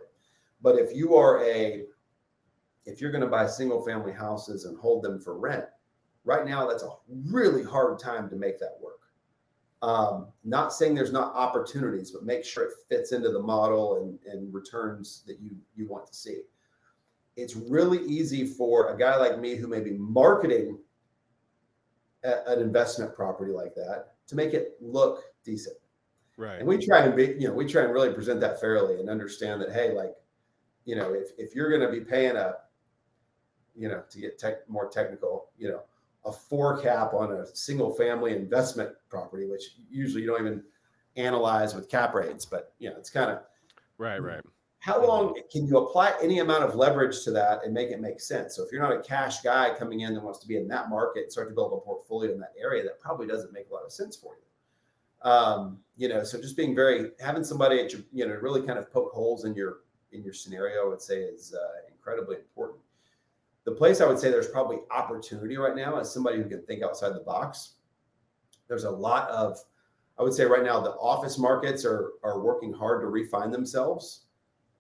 but 0.63 0.79
if 0.79 0.95
you 0.97 1.15
are 1.17 1.45
a 1.45 1.85
if 2.87 2.99
you're 2.99 3.11
going 3.11 3.23
to 3.23 3.29
buy 3.29 3.47
single 3.47 3.85
family 3.85 4.13
houses 4.13 4.65
and 4.65 4.79
hold 4.79 5.03
them 5.03 5.21
for 5.21 5.39
rent 5.39 5.67
right 6.27 6.47
now 6.47 6.67
that's 6.67 6.83
a 6.83 6.91
really 7.31 7.65
hard 7.65 7.99
time 7.99 8.29
to 8.29 8.37
make 8.37 8.59
that 8.59 8.77
work 8.83 9.01
um, 9.83 10.29
not 10.45 10.73
saying 10.73 10.95
there's 10.95 11.13
not 11.13 11.35
opportunities 11.35 12.11
but 12.11 12.25
make 12.25 12.45
sure 12.45 12.65
it 12.65 12.73
fits 12.89 13.13
into 13.13 13.31
the 13.31 13.41
model 13.41 13.97
and, 13.97 14.19
and 14.31 14.53
returns 14.53 15.23
that 15.27 15.41
you 15.41 15.57
you 15.75 15.89
want 15.89 16.07
to 16.07 16.15
see 16.15 16.41
it's 17.37 17.55
really 17.55 18.03
easy 18.07 18.47
for 18.47 18.95
a 18.95 18.99
guy 18.99 19.17
like 19.17 19.39
me 19.39 19.55
who 19.55 19.69
may 19.69 19.81
be 19.81 19.93
marketing 19.93 20.79
a, 22.25 22.51
an 22.53 22.61
investment 22.61 23.15
property 23.15 23.53
like 23.53 23.75
that 23.75 24.15
to 24.27 24.35
make 24.35 24.55
it 24.55 24.77
look 24.81 25.23
decent. 25.45 25.77
Right. 26.37 26.59
And 26.59 26.67
we 26.67 26.85
try 26.85 27.01
and 27.01 27.17
be, 27.17 27.37
you 27.39 27.49
know, 27.49 27.55
we 27.55 27.67
try 27.67 27.83
and 27.83 27.93
really 27.93 28.13
present 28.13 28.41
that 28.41 28.61
fairly 28.61 29.01
and 29.01 29.09
understand 29.09 29.61
that, 29.63 29.73
hey, 29.73 29.93
like, 29.93 30.15
you 30.85 30.97
know, 30.97 31.15
if, 31.15 31.31
if 31.39 31.55
you're 31.55 31.71
going 31.71 31.81
to 31.81 31.91
be 31.91 32.05
paying 32.05 32.37
a, 32.37 32.55
you 33.75 33.89
know, 33.89 34.03
to 34.11 34.21
get 34.21 34.39
tech, 34.39 34.69
more 34.69 34.89
technical, 34.89 35.51
you 35.59 35.69
know, 35.69 35.83
a 36.27 36.33
four 36.33 36.81
cap 36.83 37.15
on 37.15 37.33
a 37.33 37.47
single 37.55 37.95
family 37.95 38.35
investment 38.35 38.91
property, 39.09 39.47
which 39.47 39.77
usually 39.89 40.23
you 40.23 40.29
don't 40.29 40.41
even 40.41 40.63
analyze 41.17 41.75
with 41.75 41.89
cap 41.89 42.15
rates, 42.15 42.45
but 42.45 42.75
you 42.79 42.91
know, 42.91 42.97
it's 42.97 43.11
kind 43.11 43.31
of 43.31 43.41
right, 43.99 44.19
right. 44.19 44.41
How 44.81 45.05
long 45.05 45.35
can 45.51 45.67
you 45.67 45.79
apply 45.79 46.15
any 46.23 46.39
amount 46.39 46.63
of 46.63 46.77
leverage 46.77 47.25
to 47.25 47.33
that 47.33 47.65
and 47.65 47.75
make 47.75 47.91
it 47.91 48.01
make 48.01 48.21
sense? 48.21 48.55
So 48.55 48.63
if 48.63 48.71
you're 48.71 48.83
not 48.83 48.93
a 48.93 49.01
cash 49.01 49.41
guy 49.41 49.75
coming 49.77 50.01
in 50.01 50.15
that 50.15 50.23
wants 50.23 50.39
to 50.41 50.47
be 50.47 50.57
in 50.57 50.69
that 50.69 50.91
market 50.91 51.25
and 51.25 51.33
start 51.33 51.49
to 51.49 51.55
build 51.55 51.73
a 51.73 51.85
portfolio 51.85 52.33
in 52.33 52.39
that 52.41 52.53
area, 52.61 52.85
that 52.85 53.01
probably 53.01 53.27
doesn't 53.27 53.53
make 53.53 53.69
a 53.71 53.75
lot 53.75 53.85
of 53.85 53.91
sense 53.91 54.15
for 54.15 54.35
you. 54.37 55.29
Um, 55.29 55.79
you 55.97 56.09
know, 56.09 56.23
so 56.23 56.41
just 56.41 56.57
being 56.57 56.75
very 56.75 57.11
having 57.21 57.43
somebody 57.43 57.81
at 57.81 57.93
your, 57.93 58.03
you 58.13 58.29
know, 58.29 58.35
really 58.35 58.65
kind 58.65 58.79
of 58.79 58.93
poke 58.93 59.13
holes 59.13 59.45
in 59.45 59.55
your 59.55 59.79
in 60.13 60.23
your 60.23 60.35
scenario, 60.35 60.87
I 60.87 60.89
would 60.89 61.03
say 61.03 61.19
is 61.19 61.53
uh, 61.53 61.91
incredibly 61.91 62.37
important. 62.37 62.81
The 63.67 63.73
place 63.73 64.01
I 64.01 64.07
would 64.07 64.19
say 64.19 64.31
there's 64.31 64.49
probably 64.49 64.79
opportunity 64.93 65.57
right 65.57 65.75
now 65.75 65.99
as 65.99 66.15
somebody 66.15 66.39
who 66.39 66.49
can 66.49 66.63
think 66.63 66.85
outside 66.85 67.11
the 67.15 67.21
box. 67.21 67.75
There's 68.69 68.85
a 68.85 68.91
lot 68.91 69.29
of, 69.29 69.59
I 70.19 70.23
would 70.23 70.33
say 70.33 70.45
right 70.45 70.65
now, 70.65 70.81
the 70.81 70.93
office 70.93 71.37
markets 71.37 71.85
are 71.85 72.13
are 72.23 72.41
working 72.41 72.73
hard 72.73 73.01
to 73.03 73.09
refine 73.09 73.51
themselves. 73.51 74.23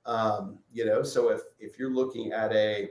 Um, 0.06 0.60
you 0.72 0.84
know, 0.86 1.02
so 1.02 1.30
if 1.30 1.40
if 1.58 1.78
you're 1.80 1.92
looking 1.92 2.32
at 2.32 2.52
a, 2.52 2.90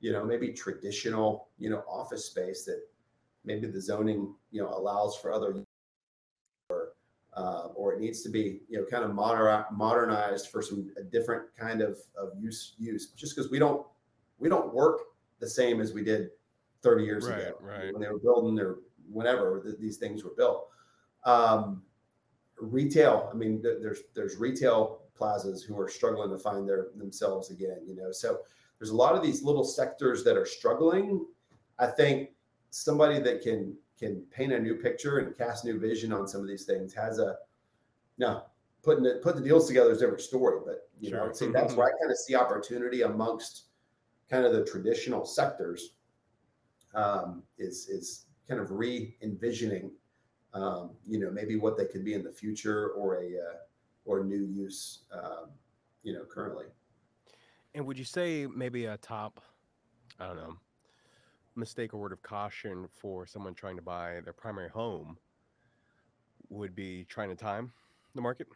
you 0.00 0.12
know, 0.12 0.24
maybe 0.24 0.52
traditional, 0.52 1.48
you 1.58 1.68
know, 1.68 1.84
office 1.86 2.24
space 2.24 2.64
that 2.64 2.80
maybe 3.44 3.66
the 3.66 3.80
zoning, 3.80 4.34
you 4.50 4.62
know, 4.62 4.70
allows 4.70 5.14
for 5.14 5.30
other 5.30 5.62
uh, 7.38 7.68
or 7.74 7.92
it 7.94 8.00
needs 8.00 8.22
to 8.22 8.30
be 8.30 8.60
you 8.68 8.78
know 8.78 8.84
kind 8.90 9.04
of 9.04 9.14
moder- 9.14 9.66
modernized 9.70 10.48
for 10.48 10.62
some 10.62 10.90
a 10.96 11.02
different 11.02 11.44
kind 11.56 11.82
of, 11.82 11.98
of 12.20 12.30
use 12.36 12.74
use 12.78 13.12
just 13.12 13.36
because 13.36 13.50
we 13.50 13.58
don't 13.58 13.86
we 14.38 14.48
don't 14.48 14.74
work 14.74 15.00
the 15.40 15.48
same 15.48 15.80
as 15.80 15.92
we 15.92 16.02
did 16.02 16.30
30 16.82 17.04
years 17.04 17.26
right, 17.26 17.38
ago 17.40 17.56
right. 17.60 17.92
when 17.92 18.02
they 18.02 18.08
were 18.08 18.18
building 18.18 18.54
their 18.54 18.76
whenever 19.10 19.62
th- 19.62 19.76
these 19.78 19.96
things 19.96 20.22
were 20.24 20.34
built 20.36 20.68
um, 21.24 21.82
retail 22.60 23.28
i 23.32 23.36
mean 23.36 23.62
th- 23.62 23.78
there's 23.80 24.00
there's 24.14 24.36
retail 24.36 25.02
plazas 25.14 25.62
who 25.62 25.78
are 25.78 25.88
struggling 25.88 26.30
to 26.30 26.38
find 26.38 26.68
their 26.68 26.88
themselves 26.96 27.50
again 27.50 27.78
you 27.86 27.94
know 27.94 28.12
so 28.12 28.40
there's 28.78 28.90
a 28.90 28.96
lot 28.96 29.14
of 29.14 29.22
these 29.22 29.42
little 29.42 29.64
sectors 29.64 30.22
that 30.24 30.36
are 30.36 30.46
struggling 30.46 31.24
i 31.78 31.86
think 31.86 32.30
somebody 32.70 33.18
that 33.18 33.42
can 33.42 33.74
can 33.98 34.22
paint 34.30 34.52
a 34.52 34.58
new 34.58 34.76
picture 34.76 35.18
and 35.18 35.36
cast 35.36 35.64
new 35.64 35.78
vision 35.78 36.12
on 36.12 36.28
some 36.28 36.40
of 36.40 36.46
these 36.46 36.64
things 36.64 36.94
has 36.94 37.18
a 37.18 37.36
now 38.18 38.44
putting 38.82 39.04
it 39.04 39.22
put 39.22 39.34
the 39.34 39.42
deals 39.42 39.66
together 39.66 39.90
is 39.90 39.98
a 39.98 40.00
different 40.00 40.20
story 40.20 40.60
but 40.64 40.88
you 41.00 41.10
sure. 41.10 41.18
know 41.18 41.24
i'd 41.26 41.52
that's 41.52 41.74
where 41.76 41.88
i 41.88 41.90
kind 42.00 42.10
of 42.10 42.16
see 42.16 42.34
opportunity 42.34 43.02
amongst 43.02 43.67
kind 44.30 44.44
of 44.44 44.52
the 44.52 44.64
traditional 44.64 45.24
sectors 45.24 45.94
um, 46.94 47.42
is 47.58 47.88
is 47.88 48.26
kind 48.48 48.60
of 48.60 48.70
re-envisioning 48.70 49.90
um, 50.54 50.90
you 51.06 51.18
know 51.18 51.30
maybe 51.30 51.56
what 51.56 51.76
they 51.76 51.86
could 51.86 52.04
be 52.04 52.14
in 52.14 52.22
the 52.22 52.32
future 52.32 52.90
or 52.90 53.16
a 53.16 53.26
uh, 53.26 53.56
or 54.04 54.24
new 54.24 54.44
use 54.44 55.04
um, 55.12 55.50
you 56.02 56.12
know 56.12 56.24
currently 56.24 56.66
and 57.74 57.84
would 57.84 57.98
you 57.98 58.04
say 58.04 58.46
maybe 58.46 58.86
a 58.86 58.96
top 58.98 59.40
i 60.18 60.26
don't 60.26 60.36
know 60.36 60.56
mistake 61.58 61.92
or 61.92 61.98
word 61.98 62.12
of 62.12 62.22
caution 62.22 62.86
for 62.90 63.26
someone 63.26 63.52
trying 63.52 63.76
to 63.76 63.82
buy 63.82 64.20
their 64.24 64.32
primary 64.32 64.68
home 64.68 65.18
would 66.48 66.74
be 66.74 67.04
trying 67.08 67.28
to 67.28 67.34
time 67.34 67.72
the 68.14 68.22
market? 68.22 68.46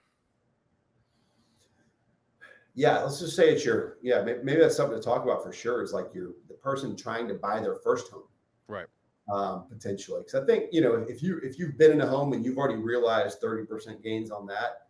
Yeah, 2.74 3.00
let's 3.00 3.20
just 3.20 3.37
say 3.37 3.50
it's 3.50 3.64
your 3.64 3.98
yeah. 4.02 4.22
Maybe 4.22 4.61
that's 4.61 4.76
something 4.76 4.96
to 4.96 5.02
talk 5.02 5.24
about 5.24 5.42
for 5.42 5.52
sure. 5.52 5.82
Is 5.82 5.92
like 5.92 6.06
you're 6.14 6.32
the 6.48 6.54
person 6.54 6.96
trying 6.96 7.28
to 7.28 7.35
buy 7.35 7.61
their 7.61 7.76
first 7.76 8.11
home, 8.11 8.28
right? 8.66 8.87
Um, 9.30 9.66
potentially, 9.68 10.22
because 10.24 10.42
I 10.42 10.46
think 10.46 10.72
you 10.72 10.80
know 10.80 11.04
if 11.08 11.22
you 11.22 11.38
if 11.42 11.58
you've 11.58 11.76
been 11.76 11.92
in 11.92 12.00
a 12.00 12.06
home 12.06 12.32
and 12.32 12.44
you've 12.44 12.56
already 12.56 12.80
realized 12.80 13.40
thirty 13.40 13.66
percent 13.66 14.02
gains 14.02 14.30
on 14.30 14.46
that, 14.46 14.87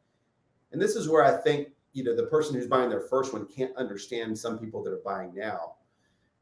and 0.70 0.80
this 0.80 0.94
is 0.94 1.08
where 1.08 1.24
I 1.24 1.36
think 1.42 1.68
you 1.92 2.04
know 2.04 2.14
the 2.14 2.26
person 2.26 2.54
who's 2.54 2.68
buying 2.68 2.88
their 2.88 3.00
first 3.00 3.32
one 3.32 3.46
can't 3.46 3.76
understand 3.76 4.38
some 4.38 4.58
people 4.58 4.84
that 4.84 4.92
are 4.92 5.02
buying 5.04 5.34
now, 5.34 5.74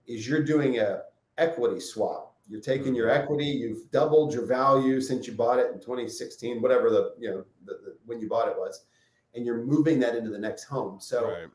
is 0.07 0.29
you're 0.29 0.45
doing 0.45 0.79
a 0.79 1.03
equity 1.39 1.81
swap. 1.81 2.31
You're 2.49 2.61
taking 2.61 2.95
your 2.95 3.09
mm-hmm. 3.09 3.23
equity, 3.23 3.47
you've 3.47 3.91
doubled 3.93 4.35
your 4.35 4.45
value 4.45 5.01
since 5.01 5.27
you 5.27 5.35
bought 5.35 5.59
it 5.59 5.71
in 5.73 5.81
2016, 5.81 6.61
whatever 6.61 6.91
the, 6.91 7.15
you 7.17 7.31
know, 7.31 7.45
the, 7.65 7.75
the, 7.75 7.97
when 8.07 8.21
you 8.21 8.29
bought 8.29 8.49
it 8.49 8.57
was, 8.57 8.87
and 9.35 9.45
you're 9.45 9.65
moving 9.65 9.99
that 10.01 10.15
into 10.15 10.31
the 10.31 10.39
next 10.39 10.65
home. 10.65 10.99
So 11.01 11.31
right. 11.31 11.49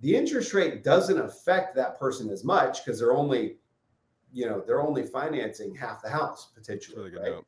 the 0.00 0.16
interest 0.16 0.52
rate 0.54 0.82
doesn't 0.82 1.18
affect 1.18 1.74
that 1.76 1.98
person 1.98 2.30
as 2.30 2.44
much 2.44 2.84
because 2.84 2.98
they're 2.98 3.14
only, 3.14 3.56
you 4.32 4.46
know, 4.46 4.62
they're 4.66 4.82
only 4.82 5.04
financing 5.04 5.74
half 5.74 6.02
the 6.02 6.10
house 6.10 6.50
potentially. 6.54 7.10
Really 7.10 7.30
right? 7.32 7.42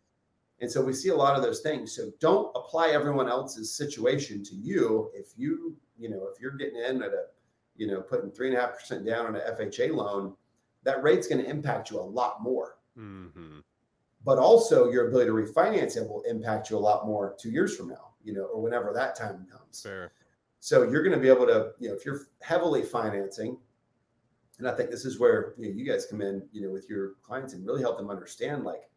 And 0.60 0.70
so 0.70 0.80
we 0.80 0.92
see 0.92 1.08
a 1.08 1.16
lot 1.16 1.36
of 1.36 1.42
those 1.42 1.60
things. 1.60 1.94
So 1.94 2.12
don't 2.20 2.52
apply 2.54 2.90
everyone 2.90 3.28
else's 3.28 3.76
situation 3.76 4.44
to 4.44 4.54
you. 4.54 5.10
If 5.12 5.32
you, 5.36 5.76
you 5.98 6.08
know, 6.08 6.28
if 6.32 6.40
you're 6.40 6.52
getting 6.52 6.76
in 6.76 7.02
at 7.02 7.10
a, 7.10 7.24
you 7.76 7.88
know, 7.88 8.00
putting 8.00 8.30
three 8.30 8.48
and 8.48 8.56
a 8.56 8.60
half 8.60 8.78
percent 8.78 9.04
down 9.04 9.26
on 9.26 9.34
an 9.34 9.42
FHA 9.58 9.92
loan, 9.92 10.34
that 10.84 11.02
rate's 11.02 11.26
going 11.26 11.42
to 11.42 11.50
impact 11.50 11.90
you 11.90 11.98
a 11.98 12.02
lot 12.02 12.42
more. 12.42 12.76
Mm-hmm. 12.96 13.58
But 14.24 14.38
also, 14.38 14.88
your 14.90 15.08
ability 15.08 15.30
to 15.30 15.32
refinance 15.32 15.96
it 15.96 16.08
will 16.08 16.22
impact 16.22 16.70
you 16.70 16.76
a 16.76 16.78
lot 16.78 17.06
more 17.06 17.34
two 17.40 17.50
years 17.50 17.76
from 17.76 17.88
now, 17.88 18.11
you 18.24 18.32
know, 18.32 18.44
or 18.44 18.62
whenever 18.62 18.92
that 18.92 19.16
time 19.16 19.46
comes. 19.50 19.82
Fair. 19.82 20.12
So 20.60 20.84
you're 20.84 21.02
going 21.02 21.14
to 21.14 21.20
be 21.20 21.28
able 21.28 21.46
to, 21.46 21.72
you 21.78 21.88
know, 21.88 21.94
if 21.94 22.04
you're 22.04 22.26
heavily 22.40 22.82
financing, 22.82 23.58
and 24.58 24.68
I 24.68 24.72
think 24.72 24.90
this 24.90 25.04
is 25.04 25.18
where 25.18 25.54
you, 25.58 25.68
know, 25.68 25.74
you 25.74 25.84
guys 25.84 26.06
come 26.06 26.20
in, 26.20 26.42
you 26.52 26.62
know, 26.62 26.70
with 26.70 26.88
your 26.88 27.14
clients 27.22 27.52
and 27.54 27.66
really 27.66 27.82
help 27.82 27.98
them 27.98 28.10
understand, 28.10 28.64
like, 28.64 28.88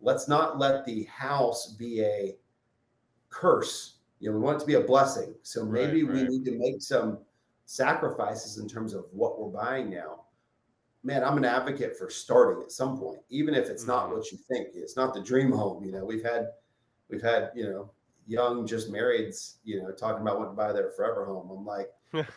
let's 0.00 0.28
not 0.28 0.58
let 0.58 0.84
the 0.84 1.04
house 1.04 1.74
be 1.78 2.02
a 2.02 2.36
curse. 3.30 3.96
You 4.20 4.30
know, 4.30 4.36
we 4.36 4.42
want 4.42 4.58
it 4.58 4.60
to 4.60 4.66
be 4.66 4.74
a 4.74 4.80
blessing. 4.80 5.34
So 5.42 5.64
maybe 5.64 6.04
right, 6.04 6.14
right. 6.14 6.28
we 6.28 6.38
need 6.38 6.44
to 6.44 6.58
make 6.58 6.80
some 6.80 7.18
sacrifices 7.66 8.58
in 8.58 8.68
terms 8.68 8.94
of 8.94 9.06
what 9.10 9.40
we're 9.40 9.48
buying 9.48 9.90
now 9.90 10.24
man, 11.04 11.22
I'm 11.22 11.36
an 11.36 11.44
advocate 11.44 11.96
for 11.96 12.08
starting 12.10 12.62
at 12.62 12.72
some 12.72 12.98
point, 12.98 13.20
even 13.28 13.54
if 13.54 13.68
it's 13.68 13.82
mm-hmm. 13.82 13.92
not 13.92 14.10
what 14.10 14.32
you 14.32 14.38
think. 14.50 14.68
It's 14.74 14.96
not 14.96 15.14
the 15.14 15.22
dream 15.22 15.52
home. 15.52 15.84
You 15.84 15.92
know, 15.92 16.04
we've 16.04 16.24
had 16.24 16.46
we've 17.08 17.22
had, 17.22 17.50
you 17.54 17.64
know, 17.64 17.90
young 18.26 18.66
just 18.66 18.90
marrieds, 18.92 19.56
you 19.64 19.82
know, 19.82 19.90
talking 19.90 20.22
about 20.22 20.38
wanting 20.38 20.52
to 20.52 20.56
buy 20.56 20.72
their 20.72 20.90
forever 20.90 21.24
home. 21.26 21.50
I'm 21.50 21.64
like, 21.64 21.90
man, 22.12 22.28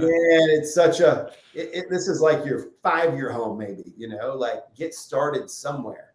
it's 0.00 0.74
such 0.74 1.00
a 1.00 1.30
it, 1.54 1.70
it, 1.72 1.84
this 1.90 2.08
is 2.08 2.20
like 2.20 2.44
your 2.44 2.68
five 2.82 3.14
year 3.14 3.30
home, 3.30 3.58
maybe, 3.58 3.92
you 3.96 4.08
know, 4.08 4.34
like 4.34 4.62
get 4.76 4.94
started 4.94 5.50
somewhere. 5.50 6.14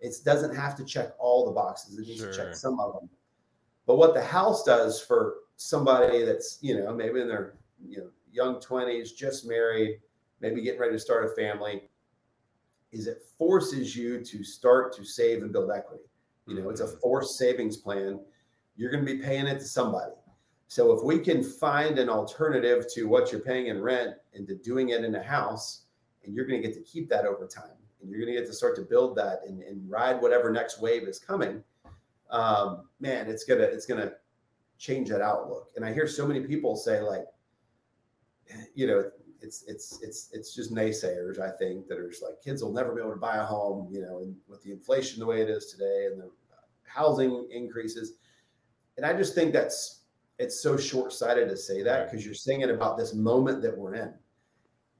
It 0.00 0.14
doesn't 0.24 0.54
have 0.54 0.76
to 0.76 0.84
check 0.84 1.12
all 1.18 1.46
the 1.46 1.52
boxes, 1.52 1.98
it 1.98 2.06
needs 2.06 2.20
sure. 2.20 2.32
to 2.32 2.36
check 2.36 2.54
some 2.54 2.78
of 2.80 2.94
them. 2.94 3.08
But 3.86 3.96
what 3.96 4.14
the 4.14 4.22
house 4.22 4.64
does 4.64 5.00
for 5.00 5.36
somebody 5.56 6.24
that's, 6.24 6.58
you 6.60 6.78
know, 6.78 6.94
maybe 6.94 7.20
in 7.20 7.28
their 7.28 7.54
you 7.84 7.98
know 7.98 8.10
young 8.32 8.56
20s, 8.56 9.14
just 9.14 9.46
married, 9.46 10.00
maybe 10.40 10.62
getting 10.62 10.80
ready 10.80 10.92
to 10.92 10.98
start 10.98 11.30
a 11.30 11.34
family, 11.34 11.82
is 12.92 13.06
it 13.06 13.22
forces 13.38 13.96
you 13.96 14.20
to 14.20 14.44
start 14.44 14.94
to 14.96 15.04
save 15.04 15.42
and 15.42 15.52
build 15.52 15.70
equity. 15.70 16.04
You 16.46 16.60
know, 16.60 16.70
it's 16.70 16.80
a 16.80 16.86
mm-hmm. 16.86 16.98
forced 16.98 17.38
savings 17.38 17.76
plan. 17.76 18.20
You're 18.82 18.90
going 18.90 19.06
to 19.06 19.14
be 19.14 19.22
paying 19.22 19.46
it 19.46 19.60
to 19.60 19.64
somebody. 19.64 20.10
So 20.66 20.90
if 20.90 21.04
we 21.04 21.20
can 21.20 21.44
find 21.44 22.00
an 22.00 22.08
alternative 22.08 22.86
to 22.94 23.04
what 23.04 23.30
you're 23.30 23.40
paying 23.40 23.68
in 23.68 23.80
rent 23.80 24.16
and 24.34 24.44
to 24.48 24.56
doing 24.56 24.88
it 24.88 25.04
in 25.04 25.14
a 25.14 25.22
house, 25.22 25.82
and 26.24 26.34
you're 26.34 26.46
going 26.46 26.60
to 26.60 26.66
get 26.66 26.76
to 26.76 26.82
keep 26.82 27.08
that 27.10 27.24
over 27.24 27.46
time, 27.46 27.76
and 28.00 28.10
you're 28.10 28.18
going 28.18 28.34
to 28.34 28.40
get 28.40 28.48
to 28.48 28.52
start 28.52 28.74
to 28.76 28.82
build 28.82 29.14
that 29.18 29.42
and, 29.46 29.62
and 29.62 29.88
ride 29.88 30.20
whatever 30.20 30.50
next 30.50 30.80
wave 30.80 31.04
is 31.04 31.20
coming, 31.20 31.62
um, 32.30 32.88
man, 32.98 33.28
it's 33.28 33.44
gonna 33.44 33.62
it's 33.62 33.86
gonna 33.86 34.12
change 34.78 35.10
that 35.10 35.20
outlook. 35.20 35.70
And 35.76 35.84
I 35.84 35.92
hear 35.92 36.08
so 36.08 36.26
many 36.26 36.40
people 36.40 36.74
say 36.74 37.02
like, 37.02 37.26
you 38.74 38.86
know, 38.86 39.10
it's 39.42 39.64
it's 39.68 40.02
it's 40.02 40.30
it's 40.32 40.54
just 40.54 40.74
naysayers 40.74 41.38
I 41.38 41.50
think 41.56 41.86
that 41.88 41.98
are 41.98 42.08
just 42.08 42.22
like 42.22 42.42
kids 42.42 42.64
will 42.64 42.72
never 42.72 42.94
be 42.94 43.02
able 43.02 43.12
to 43.12 43.20
buy 43.20 43.36
a 43.36 43.44
home, 43.44 43.86
you 43.92 44.00
know, 44.00 44.18
and 44.18 44.34
with 44.48 44.62
the 44.62 44.72
inflation 44.72 45.20
the 45.20 45.26
way 45.26 45.42
it 45.42 45.50
is 45.50 45.66
today 45.66 46.08
and 46.10 46.20
the 46.20 46.30
housing 46.84 47.48
increases, 47.50 48.14
and 48.96 49.06
I 49.06 49.12
just 49.12 49.34
think 49.34 49.52
that's 49.52 50.00
it's 50.38 50.60
so 50.60 50.76
short 50.76 51.12
sighted 51.12 51.48
to 51.48 51.56
say 51.56 51.82
that 51.82 52.06
because 52.06 52.18
right. 52.18 52.26
you're 52.26 52.34
saying 52.34 52.62
it 52.62 52.70
about 52.70 52.98
this 52.98 53.14
moment 53.14 53.62
that 53.62 53.76
we're 53.76 53.94
in, 53.94 54.14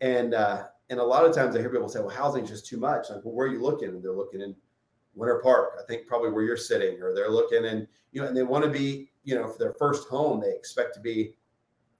and 0.00 0.34
uh, 0.34 0.64
and 0.90 1.00
a 1.00 1.04
lot 1.04 1.24
of 1.24 1.34
times 1.34 1.56
I 1.56 1.60
hear 1.60 1.70
people 1.70 1.88
say, 1.88 2.00
well, 2.00 2.10
housing 2.10 2.44
is 2.44 2.50
just 2.50 2.66
too 2.66 2.78
much. 2.78 3.10
Like, 3.10 3.24
well, 3.24 3.34
where 3.34 3.46
are 3.46 3.52
you 3.52 3.62
looking? 3.62 3.88
And 3.88 4.02
they're 4.02 4.12
looking 4.12 4.40
in 4.40 4.54
Winter 5.14 5.40
Park, 5.42 5.78
I 5.78 5.84
think 5.86 6.06
probably 6.06 6.30
where 6.30 6.42
you're 6.42 6.56
sitting, 6.56 7.02
or 7.02 7.14
they're 7.14 7.30
looking 7.30 7.66
and 7.66 7.86
you 8.12 8.20
know, 8.20 8.28
and 8.28 8.36
they 8.36 8.42
want 8.42 8.64
to 8.64 8.70
be, 8.70 9.10
you 9.24 9.34
know, 9.34 9.48
for 9.48 9.58
their 9.58 9.74
first 9.74 10.08
home, 10.08 10.40
they 10.40 10.50
expect 10.50 10.94
to 10.94 11.00
be 11.00 11.34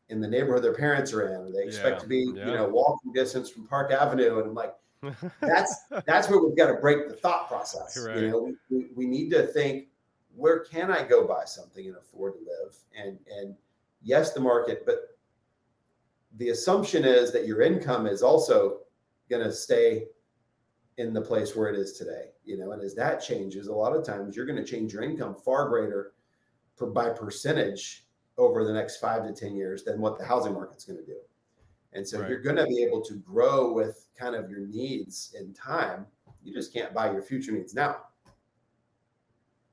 in 0.09 0.21
the 0.21 0.29
neighborhood 0.29 0.63
their 0.63 0.75
parents 0.75 1.13
are 1.13 1.35
in. 1.35 1.53
They 1.53 1.65
expect 1.65 1.97
yeah, 1.97 2.03
to 2.03 2.07
be, 2.07 2.33
yeah. 2.35 2.47
you 2.47 2.53
know, 2.53 2.69
walking 2.69 3.13
distance 3.13 3.49
from 3.51 3.67
Park 3.67 3.93
Avenue. 3.93 4.39
And 4.39 4.49
I'm 4.49 4.55
like, 4.55 4.75
that's 5.41 5.75
that's 6.07 6.29
where 6.29 6.39
we've 6.39 6.57
got 6.57 6.67
to 6.67 6.75
break 6.75 7.09
the 7.09 7.15
thought 7.15 7.49
process. 7.49 7.99
Right. 7.99 8.19
You 8.19 8.29
know, 8.29 8.55
we, 8.71 8.77
we, 8.77 8.87
we 8.95 9.07
need 9.07 9.31
to 9.31 9.47
think, 9.47 9.89
where 10.35 10.61
can 10.61 10.91
I 10.91 11.03
go 11.03 11.27
buy 11.27 11.45
something 11.45 11.87
and 11.87 11.97
afford 11.97 12.35
to 12.35 12.41
live? 12.41 12.77
And 12.99 13.19
and 13.31 13.55
yes, 14.03 14.33
the 14.33 14.41
market, 14.41 14.85
but 14.87 15.17
the 16.37 16.51
assumption 16.51 17.05
is 17.05 17.33
that 17.33 17.47
your 17.47 17.61
income 17.61 18.07
is 18.07 18.23
also 18.23 18.81
going 19.29 19.45
to 19.45 19.53
stay 19.53 20.07
in 20.99 21.13
the 21.13 21.21
place 21.21 21.55
where 21.55 21.69
it 21.69 21.79
is 21.79 21.93
today. 21.93 22.31
You 22.45 22.59
know, 22.59 22.73
and 22.73 22.83
as 22.83 22.95
that 22.95 23.23
changes, 23.23 23.67
a 23.67 23.73
lot 23.75 23.95
of 23.95 24.05
times 24.05 24.37
you're 24.37 24.47
going 24.47 24.63
to 24.63 24.65
change 24.65 24.93
your 24.93 25.03
income 25.03 25.35
far 25.35 25.69
greater 25.69 26.13
per, 26.77 26.87
by 26.87 27.11
percentage 27.11 28.07
over 28.39 28.65
the 28.65 28.73
next 28.73 28.97
five 28.97 29.27
to 29.27 29.33
ten 29.33 29.55
years 29.55 29.85
than 29.85 30.01
what 30.01 30.19
the 30.19 30.25
housing 30.25 30.55
market's 30.55 30.85
going 30.85 30.99
to 30.99 31.05
do. 31.05 31.19
And 31.93 32.07
so 32.07 32.21
Right. 32.21 32.31
you're 32.31 32.41
going 32.41 32.57
to 32.57 32.67
be 32.67 32.83
able 32.83 33.03
to 33.03 33.15
grow 33.15 33.73
with 33.73 34.09
kind 34.19 34.35
of 34.35 34.51
your 34.51 34.61
needs 34.61 35.35
in 35.39 35.53
time. 35.53 36.07
You 36.43 36.55
just 36.55 36.73
can't 36.73 36.95
buy 36.95 37.13
your 37.13 37.23
future 37.23 37.53
needs 37.53 37.75
now. 37.75 37.97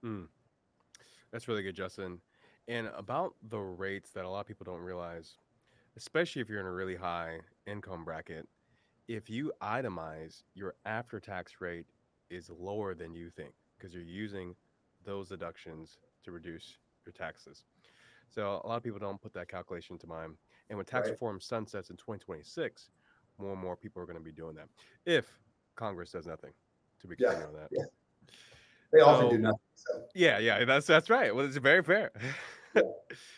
Hmm. 0.04 0.24
That's 1.32 1.48
really 1.48 1.64
good, 1.64 1.76
Justin. 1.76 2.22
And 2.68 2.88
about 2.88 3.36
the 3.50 3.60
rates 3.60 4.12
that 4.12 4.26
a 4.26 4.30
lot 4.30 4.42
of 4.42 4.48
people 4.48 4.66
don't 4.66 4.82
realize, 4.82 5.38
especially 5.98 6.42
if 6.42 6.50
you're 6.50 6.60
in 6.60 6.66
a 6.66 6.72
really 6.72 6.96
high 6.96 7.40
income 7.66 8.04
bracket, 8.06 8.48
if 9.08 9.30
you 9.30 9.52
itemize, 9.62 10.44
your 10.54 10.76
after 10.86 11.20
tax 11.20 11.62
rate 11.62 11.88
is 12.30 12.50
lower 12.50 12.94
than 12.94 13.16
you 13.16 13.30
think 13.30 13.54
because 13.78 13.94
you're 13.94 14.04
using 14.04 14.56
those 15.04 15.30
deductions 15.30 15.98
to 16.24 16.32
reduce 16.32 16.78
your 17.06 17.14
taxes. 17.14 17.66
So 18.30 18.62
a 18.64 18.68
lot 18.68 18.78
of 18.78 18.84
people 18.84 19.00
don't 19.00 19.22
put 19.22 19.34
that 19.34 19.48
calculation 19.48 19.98
to 20.00 20.08
mind. 20.08 20.36
And 20.70 20.78
when 20.78 20.86
tax 20.86 21.06
Right. 21.06 21.12
reform 21.12 21.40
sunsets 21.42 21.90
in 21.90 21.98
2026, 21.98 22.92
more 23.40 23.54
and 23.54 23.62
more 23.62 23.76
people 23.76 24.02
are 24.02 24.06
going 24.06 24.18
to 24.18 24.24
be 24.24 24.32
doing 24.32 24.56
that. 24.56 24.70
If 25.06 25.40
Congress 25.76 26.12
does 26.12 26.28
nothing, 26.28 26.54
to 27.00 27.08
be 27.08 27.16
Yeah, 27.18 27.34
clear 27.34 27.48
on 27.48 27.54
that. 27.56 27.72
yeah. 27.72 27.86
They 28.92 29.00
often 29.02 29.28
So- 29.28 29.32
do 29.32 29.38
nothing. 29.38 29.60
So 29.76 30.04
Yeah, 30.14 30.40
yeah, 30.40 30.66
that's 30.66 30.86
that's 30.88 31.10
right. 31.10 31.34
Well, 31.34 31.46
it's 31.46 31.58
very 31.58 31.84
fair. 31.84 32.12
Yeah. 32.76 32.82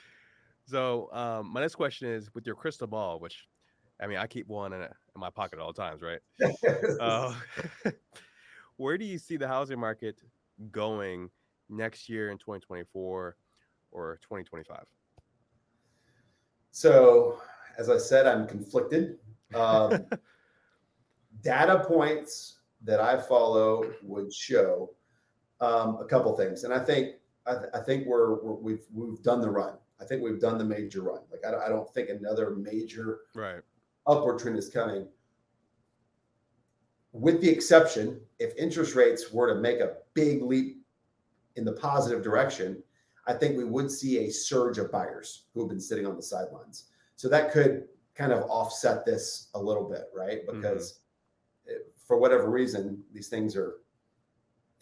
so, 0.66 1.10
um, 1.12 1.52
my 1.54 1.62
next 1.62 1.76
question 1.76 2.10
is 2.10 2.34
with 2.34 2.46
your 2.46 2.56
crystal 2.56 2.88
ball, 2.88 3.20
which 3.20 3.48
I 4.02 4.08
mean, 4.08 4.18
I 4.18 4.26
keep 4.26 4.48
one 4.48 4.74
in, 4.74 4.82
in 4.82 4.90
my 5.16 5.30
pocket 5.30 5.60
at 5.60 5.62
all 5.62 5.74
times, 5.74 6.02
right? 6.02 6.20
Uh, 7.00 7.36
where 8.78 8.98
do 8.98 9.06
you 9.06 9.20
see 9.20 9.38
the 9.38 9.48
housing 9.48 9.80
market 9.80 10.20
going 10.72 11.30
next 11.70 12.10
year 12.10 12.32
in 12.32 12.38
2024 12.38 13.36
or 13.92 14.20
2025? 14.24 14.84
So, 16.72 17.40
as 17.78 17.90
I 17.90 17.98
said, 17.98 18.26
I'm 18.26 18.48
conflicted. 18.48 19.20
Um, 19.54 20.06
data 21.42 21.84
points 21.86 22.60
that 22.84 23.00
I 23.00 23.22
follow 23.22 23.92
would 24.02 24.34
show 24.34 24.92
um, 25.62 25.98
a 26.02 26.06
couple 26.06 26.36
things, 26.36 26.64
and 26.64 26.74
I 26.74 26.80
think 26.80 27.16
I, 27.46 27.54
th- 27.54 27.70
I 27.74 27.80
think 27.80 28.06
we're, 28.08 28.42
we're 28.44 28.54
we've 28.54 28.86
we've 28.94 29.22
done 29.24 29.42
the 29.42 29.50
run. 29.50 29.76
I 30.00 30.06
think 30.06 30.22
we've 30.24 30.40
done 30.40 30.58
the 30.58 30.66
major 30.66 31.04
run. 31.04 31.22
Like 31.32 31.46
I, 31.48 31.52
don't- 31.52 31.62
I 31.62 31.70
don't 31.70 31.88
think 31.94 32.10
another 32.10 32.52
major 32.56 33.20
right. 33.36 33.62
upward 34.08 34.40
trend 34.40 34.58
is 34.58 34.68
coming. 34.70 35.08
With 37.14 37.42
the 37.42 37.50
exception, 37.50 38.20
if 38.40 38.56
interest 38.58 38.96
rates 38.96 39.32
were 39.32 39.54
to 39.54 39.60
make 39.60 39.80
a 39.80 39.98
big 40.14 40.42
leap 40.42 40.78
in 41.56 41.66
the 41.66 41.74
positive 41.74 42.24
direction, 42.24 42.82
I 43.28 43.34
think 43.34 43.58
we 43.58 43.66
would 43.66 43.92
see 43.92 44.26
a 44.26 44.32
surge 44.32 44.78
of 44.80 44.92
buyers 44.92 45.44
who 45.54 45.60
have 45.62 45.70
been 45.70 45.80
sitting 45.82 46.08
on 46.08 46.16
the 46.16 46.24
sidelines. 46.24 46.86
So 47.18 47.28
that 47.30 47.52
could 47.52 47.84
kind 48.16 48.32
of 48.32 48.44
offset 48.50 49.06
this 49.06 49.50
a 49.54 49.60
little 49.62 49.88
bit, 49.88 50.06
right? 50.16 50.42
Because 50.52 51.02
it- 51.68 51.94
for 52.08 52.18
whatever 52.18 52.50
reason, 52.50 53.04
these 53.14 53.28
things 53.28 53.56
are, 53.56 53.81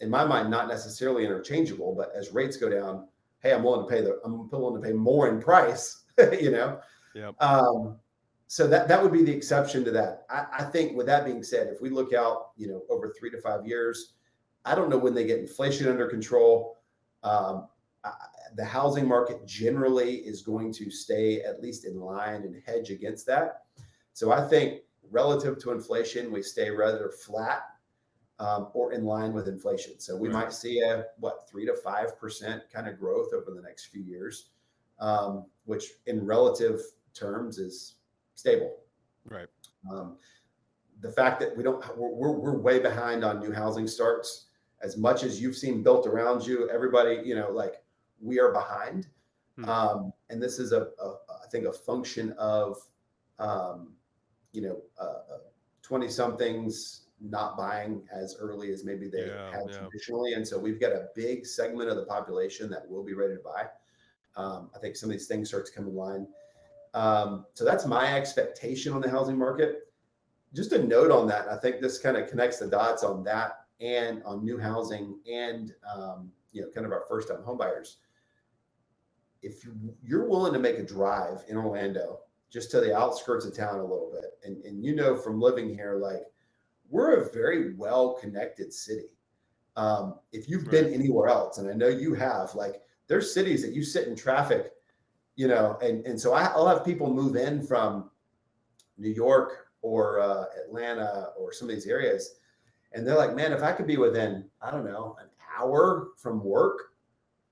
in 0.00 0.10
my 0.10 0.24
mind, 0.24 0.50
not 0.50 0.68
necessarily 0.68 1.24
interchangeable. 1.24 1.94
But 1.94 2.12
as 2.14 2.32
rates 2.32 2.56
go 2.56 2.68
down, 2.68 3.06
hey, 3.40 3.52
I'm 3.52 3.62
willing 3.62 3.86
to 3.86 3.94
pay 3.94 4.02
the, 4.02 4.20
I'm 4.24 4.48
willing 4.50 4.80
to 4.80 4.86
pay 4.86 4.94
more 4.94 5.28
in 5.28 5.40
price, 5.40 6.04
you 6.40 6.50
know. 6.50 6.80
Yep. 7.14 7.34
Um, 7.40 7.96
so 8.46 8.66
that 8.66 8.88
that 8.88 9.02
would 9.02 9.12
be 9.12 9.22
the 9.22 9.32
exception 9.32 9.84
to 9.84 9.90
that. 9.92 10.24
I, 10.28 10.46
I 10.58 10.64
think. 10.64 10.96
With 10.96 11.06
that 11.06 11.24
being 11.24 11.42
said, 11.42 11.68
if 11.68 11.80
we 11.80 11.90
look 11.90 12.12
out, 12.12 12.50
you 12.56 12.68
know, 12.68 12.82
over 12.90 13.14
three 13.18 13.30
to 13.30 13.40
five 13.40 13.66
years, 13.66 14.14
I 14.64 14.74
don't 14.74 14.90
know 14.90 14.98
when 14.98 15.14
they 15.14 15.24
get 15.24 15.38
inflation 15.38 15.88
under 15.88 16.06
control. 16.08 16.78
Um, 17.22 17.68
I, 18.04 18.12
the 18.56 18.64
housing 18.64 19.06
market 19.06 19.46
generally 19.46 20.16
is 20.16 20.42
going 20.42 20.72
to 20.74 20.90
stay 20.90 21.42
at 21.42 21.62
least 21.62 21.84
in 21.84 22.00
line 22.00 22.42
and 22.42 22.60
hedge 22.66 22.90
against 22.90 23.26
that. 23.26 23.62
So 24.12 24.32
I 24.32 24.46
think 24.48 24.80
relative 25.10 25.58
to 25.58 25.70
inflation, 25.70 26.32
we 26.32 26.42
stay 26.42 26.70
rather 26.70 27.10
flat 27.10 27.62
um, 28.40 28.68
or 28.72 28.92
in 28.92 29.04
line 29.04 29.32
with 29.32 29.46
inflation. 29.46 30.00
So 30.00 30.16
we 30.16 30.28
Right. 30.28 30.44
might 30.44 30.52
see 30.52 30.80
a 30.80 31.06
what 31.18 31.48
three 31.48 31.66
to 31.66 31.74
five 31.74 32.18
percent 32.18 32.64
kind 32.74 32.88
of 32.88 32.98
growth 32.98 33.30
over 33.32 33.50
the 33.52 33.62
next 33.62 33.86
few 33.92 34.02
years, 34.02 34.50
um, 34.98 35.46
which 35.66 35.84
in 36.06 36.26
relative 36.26 36.80
terms 37.14 37.58
is 37.58 37.96
stable. 38.34 38.72
Right. 39.24 39.48
Um, 39.90 40.16
the 41.00 41.12
fact 41.12 41.40
that 41.40 41.56
we 41.56 41.62
don't, 41.62 41.80
we're, 41.96 42.10
we're, 42.10 42.36
we're 42.42 42.58
way 42.58 42.78
behind 42.78 43.24
on 43.24 43.40
new 43.40 43.52
housing 43.52 43.86
starts. 43.86 44.46
As 44.82 44.96
much 44.96 45.24
as 45.24 45.40
you've 45.40 45.56
seen 45.56 45.82
built 45.82 46.06
around 46.06 46.46
you, 46.46 46.68
everybody, 46.70 47.20
you 47.22 47.34
know, 47.34 47.50
like 47.50 47.82
we 48.20 48.40
are 48.40 48.52
behind. 48.52 49.08
Hmm. 49.56 49.68
Um, 49.68 50.12
and 50.30 50.42
this 50.42 50.58
is 50.58 50.72
a, 50.72 50.88
a, 51.02 51.08
I 51.44 51.46
think, 51.50 51.66
a 51.66 51.72
function 51.72 52.32
of, 52.38 52.78
um, 53.38 53.92
you 54.52 54.62
know, 54.62 54.80
twenty 55.82 56.08
somethings 56.08 57.02
not 57.20 57.56
buying 57.56 58.02
as 58.12 58.36
early 58.38 58.72
as 58.72 58.84
maybe 58.84 59.08
they 59.08 59.26
Yeah, 59.26 59.50
had 59.50 59.62
yeah. 59.70 59.78
traditionally, 59.78 60.32
and 60.34 60.46
so 60.46 60.58
we've 60.58 60.80
got 60.80 60.92
a 60.92 61.08
big 61.14 61.46
segment 61.46 61.88
of 61.90 61.96
the 61.96 62.04
population 62.04 62.70
that 62.70 62.88
will 62.88 63.04
be 63.04 63.14
ready 63.14 63.34
to 63.36 63.40
buy. 63.42 63.66
Um, 64.36 64.70
I 64.74 64.78
think 64.78 64.96
some 64.96 65.10
of 65.10 65.12
these 65.12 65.26
things 65.26 65.48
start 65.48 65.66
to 65.66 65.72
come 65.72 65.86
in 65.86 65.94
line. 65.94 66.26
Um, 66.94 67.46
so 67.54 67.64
that's 67.64 67.86
my 67.86 68.14
expectation 68.16 68.92
on 68.92 69.00
the 69.00 69.10
housing 69.10 69.36
market. 69.38 69.92
Just 70.54 70.72
a 70.72 70.82
note 70.82 71.10
on 71.10 71.28
that. 71.28 71.48
I 71.48 71.56
think 71.56 71.80
this 71.80 71.98
kind 71.98 72.16
of 72.16 72.28
connects 72.28 72.58
the 72.58 72.66
dots 72.66 73.04
on 73.04 73.22
that 73.24 73.64
and 73.80 74.22
on 74.24 74.44
new 74.44 74.58
housing 74.58 75.18
and 75.30 75.72
um, 75.94 76.32
you 76.52 76.62
know 76.62 76.68
kind 76.74 76.84
of 76.86 76.92
our 76.92 77.04
first 77.08 77.28
time 77.28 77.38
homebuyers. 77.46 77.96
If 79.42 79.64
you- 79.64 79.96
you're 80.02 80.26
willing 80.28 80.52
to 80.52 80.58
make 80.58 80.78
a 80.78 80.82
drive 80.82 81.44
in 81.48 81.56
Orlando, 81.56 82.20
just 82.50 82.70
to 82.72 82.80
the 82.80 82.94
outskirts 82.96 83.44
of 83.46 83.54
town 83.54 83.78
a 83.78 83.82
little 83.84 84.10
bit, 84.10 84.38
and, 84.44 84.62
and 84.64 84.84
you 84.84 84.94
know 84.94 85.16
from 85.16 85.40
living 85.40 85.68
here, 85.68 85.94
like 85.96 86.29
we're 86.90 87.20
a 87.22 87.32
very 87.32 87.74
well 87.74 88.14
connected 88.14 88.72
city. 88.72 89.06
Um, 89.76 90.16
if 90.32 90.48
you've 90.48 90.70
been 90.70 90.92
anywhere 90.92 91.28
else, 91.28 91.58
and 91.58 91.68
I 91.70 91.72
know 91.72 91.88
you 91.88 92.12
have, 92.14 92.54
like 92.54 92.82
there's 93.06 93.32
cities 93.32 93.62
that 93.62 93.72
you 93.72 93.82
sit 93.82 94.08
in 94.08 94.16
traffic, 94.16 94.72
you 95.36 95.48
know, 95.48 95.78
and 95.80 96.04
and 96.04 96.20
so 96.20 96.32
I, 96.34 96.46
I'll 96.46 96.66
have 96.68 96.84
people 96.84 97.12
move 97.12 97.36
in 97.36 97.62
from 97.66 98.10
New 98.98 99.10
York 99.10 99.68
or 99.82 100.20
uh, 100.20 100.44
Atlanta 100.66 101.28
or 101.38 101.52
some 101.52 101.68
of 101.68 101.74
these 101.74 101.86
areas, 101.86 102.34
and 102.92 103.06
they're 103.06 103.16
like, 103.16 103.34
man, 103.34 103.52
if 103.52 103.62
I 103.62 103.72
could 103.72 103.86
be 103.86 103.96
within, 103.96 104.44
I 104.60 104.70
don't 104.70 104.84
know, 104.84 105.16
an 105.20 105.28
hour 105.56 106.08
from 106.18 106.42
work, 106.44 106.92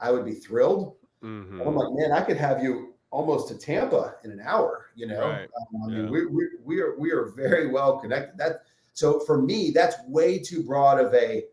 I 0.00 0.10
would 0.10 0.24
be 0.24 0.34
thrilled. 0.34 0.96
Mhm. 1.22 1.66
I'm 1.66 1.74
like, 1.74 1.92
man, 1.94 2.12
I 2.12 2.20
could 2.22 2.36
have 2.36 2.62
you 2.62 2.94
almost 3.10 3.48
to 3.48 3.56
Tampa 3.56 4.16
in 4.24 4.30
an 4.30 4.40
hour. 4.40 4.86
You 4.94 5.06
know, 5.06 5.20
Right. 5.30 5.48
Um, 5.74 5.82
I 5.84 5.86
mean, 5.86 6.04
Yeah. 6.04 6.10
we, 6.10 6.26
we 6.26 6.48
we 6.64 6.80
are 6.80 6.96
we 6.98 7.12
are 7.12 7.26
very 7.26 7.68
well 7.68 7.98
connected. 7.98 8.36
That 8.36 8.62
so 8.98 9.20
for 9.20 9.40
me, 9.40 9.70
that's 9.70 9.94
way 10.08 10.40
too 10.40 10.64
broad 10.64 10.98
of 10.98 11.14
a 11.14 11.44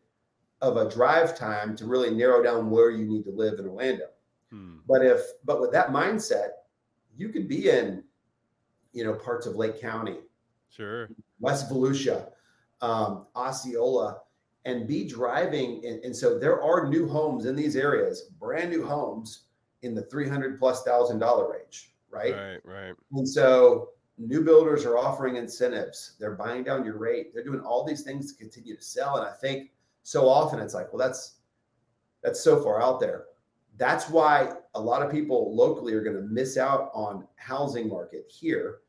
of 0.62 0.78
a 0.78 0.90
drive 0.90 1.38
time 1.38 1.76
to 1.76 1.86
really 1.86 2.10
narrow 2.10 2.42
down 2.42 2.72
where 2.72 2.90
you 2.90 3.06
need 3.06 3.24
to 3.26 3.30
live 3.30 3.60
in 3.60 3.68
Orlando. 3.68 4.06
Hmm. 4.52 4.78
But 4.88 5.06
if 5.06 5.22
but 5.44 5.62
with 5.62 5.72
that 5.72 5.90
mindset, 5.90 6.50
you 7.16 7.30
could 7.30 7.48
be 7.48 7.70
in, 7.70 8.04
you 8.94 9.04
know, 9.04 9.14
parts 9.14 9.46
of 9.46 9.56
Lake 9.56 9.80
County, 9.80 10.18
Sure. 10.72 11.08
West 11.40 11.70
Volusia, 11.70 12.32
um, 12.82 13.28
Osceola, 13.36 14.22
and 14.66 14.88
be 14.88 15.08
driving. 15.08 15.86
And, 15.86 16.04
and 16.04 16.16
so 16.16 16.40
there 16.40 16.64
are 16.64 16.90
new 16.90 17.08
homes 17.08 17.46
in 17.46 17.56
these 17.56 17.76
areas, 17.76 18.32
brand 18.40 18.72
new 18.72 18.84
homes 18.84 19.44
in 19.84 19.94
the 19.94 20.02
300 20.02 20.58
plus 20.58 20.82
thousand 20.82 21.20
dollar 21.20 21.54
range, 21.54 21.94
right? 22.10 22.34
Right. 22.34 22.60
Right. 22.66 22.96
And 23.12 23.30
so 23.30 23.90
new 24.18 24.44
builders 24.44 24.86
are 24.86 24.98
offering 24.98 25.36
incentives. 25.36 26.16
They're 26.20 26.36
buying 26.36 26.64
down 26.64 26.86
your 26.86 26.98
rate. 26.98 27.34
They're 27.34 27.44
doing 27.44 27.60
all 27.62 27.84
these 27.84 28.02
things 28.02 28.32
to 28.32 28.38
continue 28.38 28.76
to 28.76 28.82
sell. 28.82 29.18
And 29.18 29.28
I 29.28 29.32
think 29.32 29.72
so 30.04 30.28
often 30.28 30.60
it's 30.60 30.74
like, 30.74 30.92
well, 30.94 31.06
that's 31.06 31.36
that's 32.24 32.42
so 32.42 32.64
far 32.64 32.82
out 32.82 33.00
there. 33.00 33.26
That's 33.78 34.10
why 34.10 34.54
a 34.74 34.80
lot 34.80 35.02
of 35.02 35.12
people 35.12 35.56
locally 35.56 35.94
are 35.94 36.02
going 36.02 36.16
to 36.16 36.22
miss 36.22 36.58
out 36.58 36.92
on 36.94 37.28
housing 37.36 37.90
market 37.90 38.26
here 38.28 38.80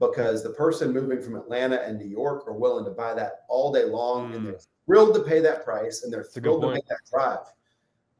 because 0.00 0.42
the 0.42 0.50
person 0.50 0.92
moving 0.92 1.22
from 1.22 1.36
Atlanta 1.36 1.80
and 1.80 1.96
New 1.96 2.08
York 2.08 2.46
are 2.46 2.52
willing 2.52 2.84
to 2.84 2.90
buy 2.90 3.14
that 3.14 3.44
all 3.48 3.72
day 3.72 3.84
long 3.84 4.34
and 4.34 4.44
they're 4.44 4.58
thrilled 4.84 5.14
to 5.14 5.22
pay 5.22 5.40
that 5.40 5.64
price 5.64 6.02
and 6.02 6.12
they're 6.12 6.24
thrilled 6.24 6.62
to 6.62 6.72
make 6.72 6.86
that 6.88 6.98
drive. 7.08 7.46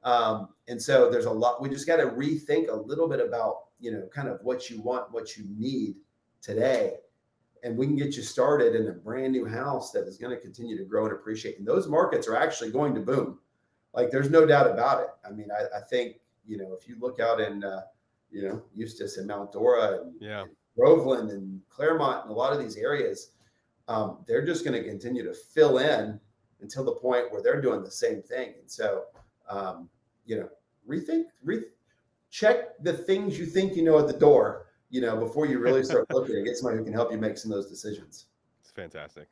Um, 0.05 0.51
and 0.69 0.81
so 0.81 1.11
there's 1.11 1.27
a 1.27 1.31
lot, 1.31 1.61
we 1.61 1.69
just 1.69 1.87
got 1.87 1.97
to 1.97 2.07
rethink 2.07 2.71
a 2.71 2.75
little 2.75 3.09
bit 3.09 3.21
about, 3.21 3.65
you 3.81 3.91
know, 3.91 4.09
kind 4.15 4.29
of 4.29 4.39
what 4.43 4.71
you 4.71 4.81
want, 4.81 5.13
what 5.13 5.37
you 5.37 5.45
need 5.59 5.97
today 6.43 6.95
and 7.63 7.77
we 7.77 7.87
can 7.87 7.97
get 7.97 8.17
you 8.17 8.23
started 8.23 8.75
in 8.75 8.89
a 8.89 8.93
brand 8.93 9.33
new 9.33 9.47
house 9.47 9.93
that 9.93 10.07
is 10.07 10.19
going 10.19 10.35
to 10.35 10.41
continue 10.41 10.77
to 10.77 10.85
grow 10.85 11.05
and 11.05 11.13
appreciate. 11.15 11.59
And 11.59 11.67
those 11.67 11.87
markets 11.87 12.27
are 12.27 12.37
actually 12.37 12.73
going 12.73 12.95
to 12.95 13.01
boom. 13.01 13.39
Like 13.95 14.11
there's 14.11 14.31
no 14.31 14.45
doubt 14.45 14.69
about 14.69 15.01
it. 15.01 15.09
I 15.27 15.31
mean, 15.31 15.49
I, 15.51 15.79
I 15.79 15.81
think, 15.81 16.17
you 16.45 16.59
know, 16.59 16.77
if 16.79 16.89
you 16.89 16.97
look 16.99 17.21
out 17.21 17.41
in, 17.41 17.63
uh, 17.63 17.83
you 18.31 18.43
know, 18.43 18.63
Eustis 18.75 19.19
and 19.19 19.29
Mount 19.29 19.53
Dora 19.53 20.01
and, 20.03 20.15
Yeah. 20.21 20.43
and 20.43 20.51
Groveland 20.77 21.31
and 21.31 21.61
Clermont 21.69 22.25
and 22.25 22.33
a 22.33 22.35
lot 22.35 22.53
of 22.53 22.59
these 22.59 22.77
areas, 22.77 23.33
um, 23.89 24.19
they're 24.27 24.45
just 24.45 24.65
going 24.65 24.81
to 24.81 24.89
continue 24.89 25.23
to 25.23 25.35
fill 25.35 25.79
in 25.79 26.19
until 26.61 26.85
the 26.85 26.95
point 26.95 27.31
where 27.31 27.43
they're 27.43 27.61
doing 27.61 27.83
the 27.85 27.91
same 27.91 28.23
thing. 28.23 28.55
And 28.61 28.71
so, 28.71 29.05
um, 29.49 29.89
you 30.25 30.37
know, 30.37 30.49
rethink, 30.89 31.25
re- 31.45 31.67
check 32.31 32.83
the 32.83 32.93
things 32.93 33.39
you 33.39 33.47
think 33.47 33.77
you 33.77 33.85
know 33.85 33.99
at 33.99 34.07
the 34.07 34.13
door, 34.15 34.67
you 34.93 35.01
know, 35.01 35.17
before 35.17 35.47
you 35.47 35.59
really 35.59 35.83
start 35.83 36.07
looking 36.11 36.45
get 36.45 36.57
somebody 36.57 36.77
who 36.79 36.85
can 36.85 36.93
help 36.93 37.11
you 37.11 37.19
make 37.19 37.39
some 37.39 37.51
of 37.51 37.57
those 37.57 37.69
decisions. 37.71 38.27
It's 38.61 38.71
fantastic. 38.71 39.29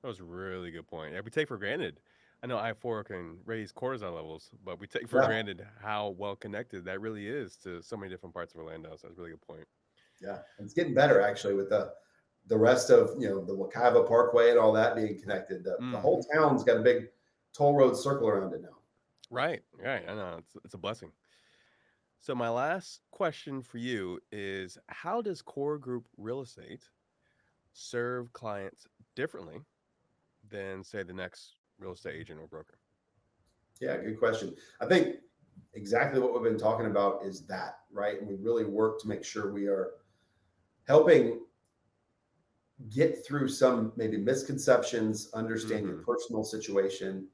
That 0.00 0.08
was 0.08 0.20
a 0.20 0.24
really 0.24 0.70
good 0.70 0.86
point. 0.86 1.12
Yeah, 1.14 1.20
we 1.20 1.30
take 1.30 1.48
for 1.48 1.58
granted. 1.58 2.00
I 2.42 2.46
know 2.46 2.56
I-4 2.58 3.04
can 3.04 3.40
raise 3.44 3.72
cortisol 3.72 4.14
levels, 4.14 4.50
but 4.64 4.78
we 4.78 4.86
take 4.86 5.08
for 5.08 5.20
Yeah. 5.20 5.26
granted 5.26 5.66
how 5.80 6.10
well 6.10 6.36
connected 6.36 6.84
that 6.86 7.00
really 7.00 7.26
is 7.26 7.56
to 7.58 7.82
so 7.82 7.96
many 7.96 8.08
different 8.10 8.34
parts 8.34 8.54
of 8.54 8.60
Orlando. 8.60 8.96
So 8.96 9.08
that's 9.08 9.18
a 9.18 9.20
really 9.20 9.32
good 9.32 9.42
point. 9.42 9.66
Yeah, 10.20 10.42
it's 10.58 10.74
getting 10.74 10.94
better 10.94 11.20
actually 11.20 11.54
with 11.54 11.68
the 11.70 11.94
the 12.46 12.56
rest 12.58 12.90
of 12.90 13.20
you 13.20 13.28
know 13.28 13.44
the 13.44 13.54
Wekiva 13.54 14.06
Parkway 14.08 14.50
and 14.50 14.58
all 14.58 14.72
that 14.72 14.94
being 14.96 15.20
connected. 15.20 15.64
The, 15.64 15.72
the 15.90 15.98
Mm. 15.98 16.00
whole 16.00 16.22
town's 16.34 16.64
got 16.64 16.76
a 16.78 16.82
big 16.82 17.10
toll 17.52 17.74
road 17.74 17.94
circle 17.96 18.28
around 18.28 18.52
it 18.54 18.62
now. 18.62 18.78
Right, 19.30 19.62
right. 19.78 20.08
I 20.08 20.14
know 20.14 20.36
it's 20.38 20.56
it's 20.64 20.74
a 20.74 20.78
blessing. 20.78 21.12
So 22.20 22.34
my 22.34 22.50
last 22.50 23.00
question 23.10 23.62
for 23.62 23.78
you 23.78 24.20
is: 24.30 24.76
How 24.88 25.22
does 25.22 25.40
Core 25.40 25.78
Group 25.78 26.06
Real 26.18 26.42
Estate 26.42 26.84
serve 27.72 28.30
clients 28.34 28.86
differently 29.16 29.60
than, 30.50 30.84
say, 30.84 31.02
the 31.02 31.14
next 31.14 31.56
real 31.78 31.92
estate 31.92 32.16
agent 32.16 32.38
or 32.38 32.46
broker? 32.46 32.78
Yeah, 33.80 33.96
good 33.96 34.18
question. 34.18 34.54
I 34.82 34.86
think 34.86 35.16
exactly 35.72 36.20
what 36.20 36.34
we've 36.34 36.42
been 36.42 36.60
talking 36.60 36.86
about 36.86 37.24
is 37.24 37.46
that, 37.46 37.78
right? 37.90 38.20
And 38.20 38.28
we 38.28 38.34
really 38.34 38.64
work 38.64 39.00
to 39.00 39.08
make 39.08 39.24
sure 39.24 39.50
we 39.50 39.66
are 39.66 39.92
helping 40.86 41.40
get 42.90 43.24
through 43.24 43.48
some 43.48 43.92
maybe 43.96 44.18
misconceptions, 44.18 45.30
understand 45.32 45.86
your 45.86 45.98
personal 45.98 46.44
situation, 46.44 47.26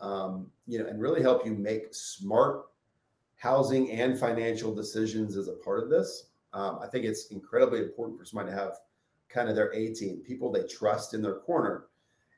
um, 0.00 0.50
you 0.66 0.78
know, 0.78 0.86
and 0.86 1.00
really 1.00 1.22
help 1.22 1.46
you 1.46 1.54
make 1.54 1.94
smart 1.94 2.66
housing 3.36 3.90
and 3.92 4.18
financial 4.18 4.74
decisions 4.74 5.36
as 5.36 5.48
a 5.48 5.52
part 5.52 5.82
of 5.82 5.90
this. 5.90 6.28
Um, 6.52 6.78
I 6.82 6.86
think 6.86 7.04
it's 7.04 7.26
incredibly 7.30 7.80
important 7.80 8.18
for 8.18 8.24
somebody 8.24 8.50
to 8.50 8.56
have 8.56 8.78
kind 9.28 9.48
of 9.48 9.56
their 9.56 9.72
A 9.74 9.92
team, 9.94 10.22
people 10.26 10.50
they 10.50 10.64
trust 10.64 11.14
in 11.14 11.22
their 11.22 11.36
corner. 11.36 11.86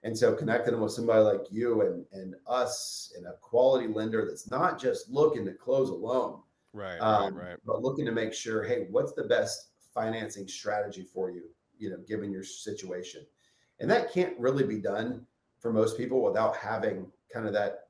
And 0.04 0.16
so 0.16 0.34
connecting 0.34 0.72
them 0.72 0.80
with 0.80 0.92
somebody 0.92 1.20
like 1.20 1.50
you 1.50 1.82
and, 1.82 2.04
and 2.12 2.34
us 2.46 3.12
and 3.16 3.26
a 3.26 3.32
quality 3.40 3.88
lender 3.88 4.24
that's 4.26 4.50
not 4.50 4.80
just 4.80 5.10
looking 5.10 5.44
to 5.46 5.52
close 5.52 5.90
a 5.90 5.94
loan, 5.94 6.40
Right, 6.72 6.98
um, 6.98 7.34
right, 7.34 7.48
right. 7.50 7.56
but 7.64 7.82
looking 7.82 8.04
to 8.04 8.12
make 8.12 8.32
sure, 8.32 8.62
hey, 8.62 8.86
what's 8.90 9.12
the 9.12 9.24
best 9.24 9.70
financing 9.92 10.46
strategy 10.46 11.02
for 11.02 11.30
you, 11.30 11.42
you 11.78 11.90
know, 11.90 11.96
given 12.06 12.30
your 12.30 12.44
situation. 12.44 13.26
And 13.80 13.90
that 13.90 14.12
can't 14.12 14.38
really 14.38 14.64
be 14.64 14.78
done 14.78 15.26
for 15.58 15.72
most 15.72 15.96
people 15.96 16.22
without 16.22 16.56
having 16.56 17.06
kind 17.32 17.46
of 17.46 17.52
that 17.54 17.88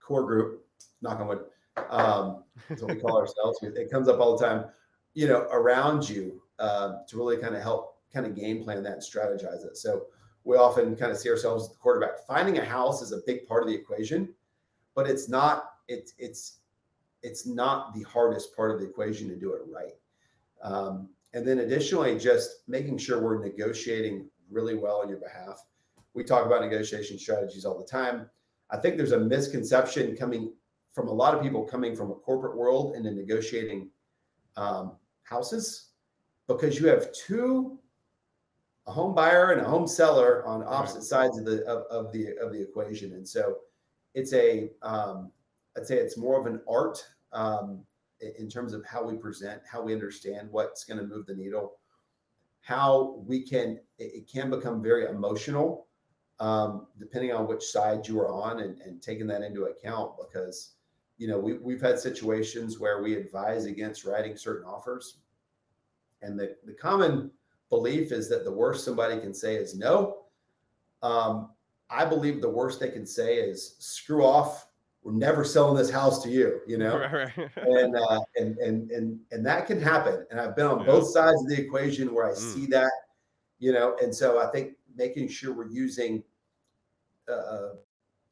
core 0.00 0.24
group, 0.24 0.66
knock 1.00 1.20
on 1.20 1.28
wood, 1.28 1.44
um, 1.90 2.44
that's 2.68 2.82
what 2.82 2.94
we 2.94 3.00
call 3.00 3.18
ourselves. 3.18 3.58
It 3.62 3.90
comes 3.90 4.08
up 4.08 4.20
all 4.20 4.36
the 4.36 4.46
time, 4.46 4.66
you 5.14 5.28
know, 5.28 5.42
around 5.50 6.08
you 6.08 6.42
uh, 6.58 6.98
to 7.08 7.16
really 7.16 7.36
kind 7.36 7.54
of 7.54 7.62
help 7.62 7.96
kind 8.12 8.26
of 8.26 8.34
game 8.34 8.64
plan 8.64 8.82
that 8.82 8.92
and 8.94 9.02
strategize 9.02 9.64
it. 9.64 9.76
So 9.76 10.06
we 10.44 10.56
often 10.56 10.96
kind 10.96 11.10
of 11.10 11.18
see 11.18 11.28
ourselves 11.28 11.64
as 11.64 11.70
the 11.70 11.76
quarterback. 11.76 12.26
Finding 12.26 12.58
a 12.58 12.64
house 12.64 13.02
is 13.02 13.12
a 13.12 13.20
big 13.26 13.46
part 13.46 13.62
of 13.62 13.68
the 13.68 13.74
equation, 13.74 14.32
but 14.94 15.08
it's 15.08 15.28
not. 15.28 15.72
It's 15.88 16.14
it's 16.18 16.58
it's 17.22 17.46
not 17.46 17.94
the 17.94 18.02
hardest 18.02 18.54
part 18.56 18.70
of 18.70 18.80
the 18.80 18.86
equation 18.86 19.28
to 19.28 19.36
do 19.36 19.54
it 19.54 19.62
right. 19.68 19.94
Um, 20.62 21.08
and 21.34 21.46
then 21.46 21.58
additionally, 21.58 22.18
just 22.18 22.62
making 22.68 22.98
sure 22.98 23.20
we're 23.20 23.42
negotiating 23.42 24.28
really 24.50 24.74
well 24.74 25.02
on 25.02 25.08
your 25.08 25.18
behalf. 25.18 25.64
We 26.14 26.24
talk 26.24 26.46
about 26.46 26.62
negotiation 26.62 27.18
strategies 27.18 27.64
all 27.64 27.76
the 27.76 27.84
time. 27.84 28.30
I 28.70 28.78
think 28.78 28.96
there's 28.96 29.12
a 29.12 29.20
misconception 29.20 30.16
coming 30.16 30.52
from 30.96 31.08
a 31.08 31.12
lot 31.12 31.34
of 31.34 31.42
people 31.42 31.62
coming 31.62 31.94
from 31.94 32.10
a 32.10 32.14
corporate 32.14 32.56
world 32.56 32.96
and 32.96 33.04
into 33.04 33.20
negotiating 33.20 33.90
um, 34.56 34.92
houses 35.24 35.90
because 36.48 36.80
you 36.80 36.88
have 36.88 37.12
two 37.12 37.78
a 38.86 38.92
home 38.92 39.14
buyer 39.14 39.50
and 39.50 39.60
a 39.60 39.64
home 39.64 39.86
seller 39.86 40.46
on 40.46 40.64
opposite 40.66 41.02
sides 41.02 41.36
of 41.38 41.44
the 41.44 41.62
of, 41.66 41.84
of 41.90 42.12
the 42.12 42.28
of 42.38 42.50
the 42.50 42.62
equation. 42.62 43.12
And 43.12 43.28
so 43.28 43.58
it's 44.14 44.32
a 44.32 44.70
um, 44.80 45.30
i'd 45.76 45.86
say 45.86 45.96
it's 45.96 46.16
more 46.16 46.40
of 46.40 46.46
an 46.46 46.60
art 46.66 47.04
um, 47.34 47.84
in, 48.38 48.48
terms 48.48 48.72
of 48.72 48.82
how 48.86 49.04
we 49.04 49.14
present 49.16 49.60
how 49.70 49.82
we 49.82 49.92
understand 49.92 50.48
what's 50.50 50.84
going 50.84 50.98
to 50.98 51.06
move 51.06 51.26
the 51.26 51.34
needle 51.34 51.74
how 52.62 53.22
we 53.26 53.42
can 53.42 53.78
it, 53.98 54.10
it 54.14 54.30
can 54.32 54.48
become 54.48 54.82
very 54.82 55.04
emotional 55.06 55.86
um, 56.40 56.86
depending 56.98 57.32
on 57.32 57.46
which 57.46 57.62
side 57.62 58.08
you 58.08 58.18
are 58.18 58.32
on 58.32 58.60
and, 58.60 58.80
and 58.80 59.02
taking 59.02 59.26
that 59.26 59.42
into 59.42 59.64
account 59.64 60.12
because 60.16 60.75
you 61.18 61.26
know 61.28 61.38
we, 61.38 61.54
we've 61.58 61.80
had 61.80 61.98
situations 61.98 62.78
where 62.78 63.02
we 63.02 63.14
advise 63.16 63.64
against 63.66 64.04
writing 64.04 64.36
certain 64.36 64.66
offers 64.66 65.18
and 66.22 66.38
the, 66.38 66.56
the 66.64 66.72
common 66.72 67.30
belief 67.70 68.12
is 68.12 68.28
that 68.28 68.44
the 68.44 68.52
worst 68.52 68.84
somebody 68.84 69.18
can 69.20 69.34
say 69.34 69.56
is 69.56 69.74
no 69.76 70.24
um, 71.02 71.50
i 71.90 72.04
believe 72.04 72.40
the 72.40 72.48
worst 72.48 72.80
they 72.80 72.90
can 72.90 73.06
say 73.06 73.36
is 73.36 73.76
screw 73.78 74.24
off 74.24 74.68
we're 75.02 75.12
never 75.12 75.44
selling 75.44 75.76
this 75.76 75.90
house 75.90 76.22
to 76.22 76.28
you 76.30 76.60
you 76.66 76.78
know 76.78 76.98
Right, 76.98 77.12
right. 77.36 77.50
and 77.56 77.96
uh, 77.96 78.20
and 78.36 78.58
and 78.58 78.90
and 78.90 79.18
and 79.32 79.44
that 79.46 79.66
can 79.66 79.80
happen. 79.80 80.26
And 80.30 80.38
I've 80.40 80.54
been 80.54 80.66
on 80.66 80.80
Yeah. 80.80 80.86
both 80.86 81.08
sides 81.08 81.40
of 81.42 81.48
the 81.48 81.60
equation 81.60 82.14
where 82.14 82.26
I 82.26 82.32
Mm. 82.32 82.38
see 82.38 82.66
that, 82.66 82.90
you 83.58 83.72
know. 83.72 83.96
And 84.00 84.14
so 84.14 84.38
I 84.38 84.46
think 84.52 84.74
making 84.94 85.28
sure 85.28 85.52
we're 85.54 85.66
using, 85.68 86.22
uh, 87.28 87.70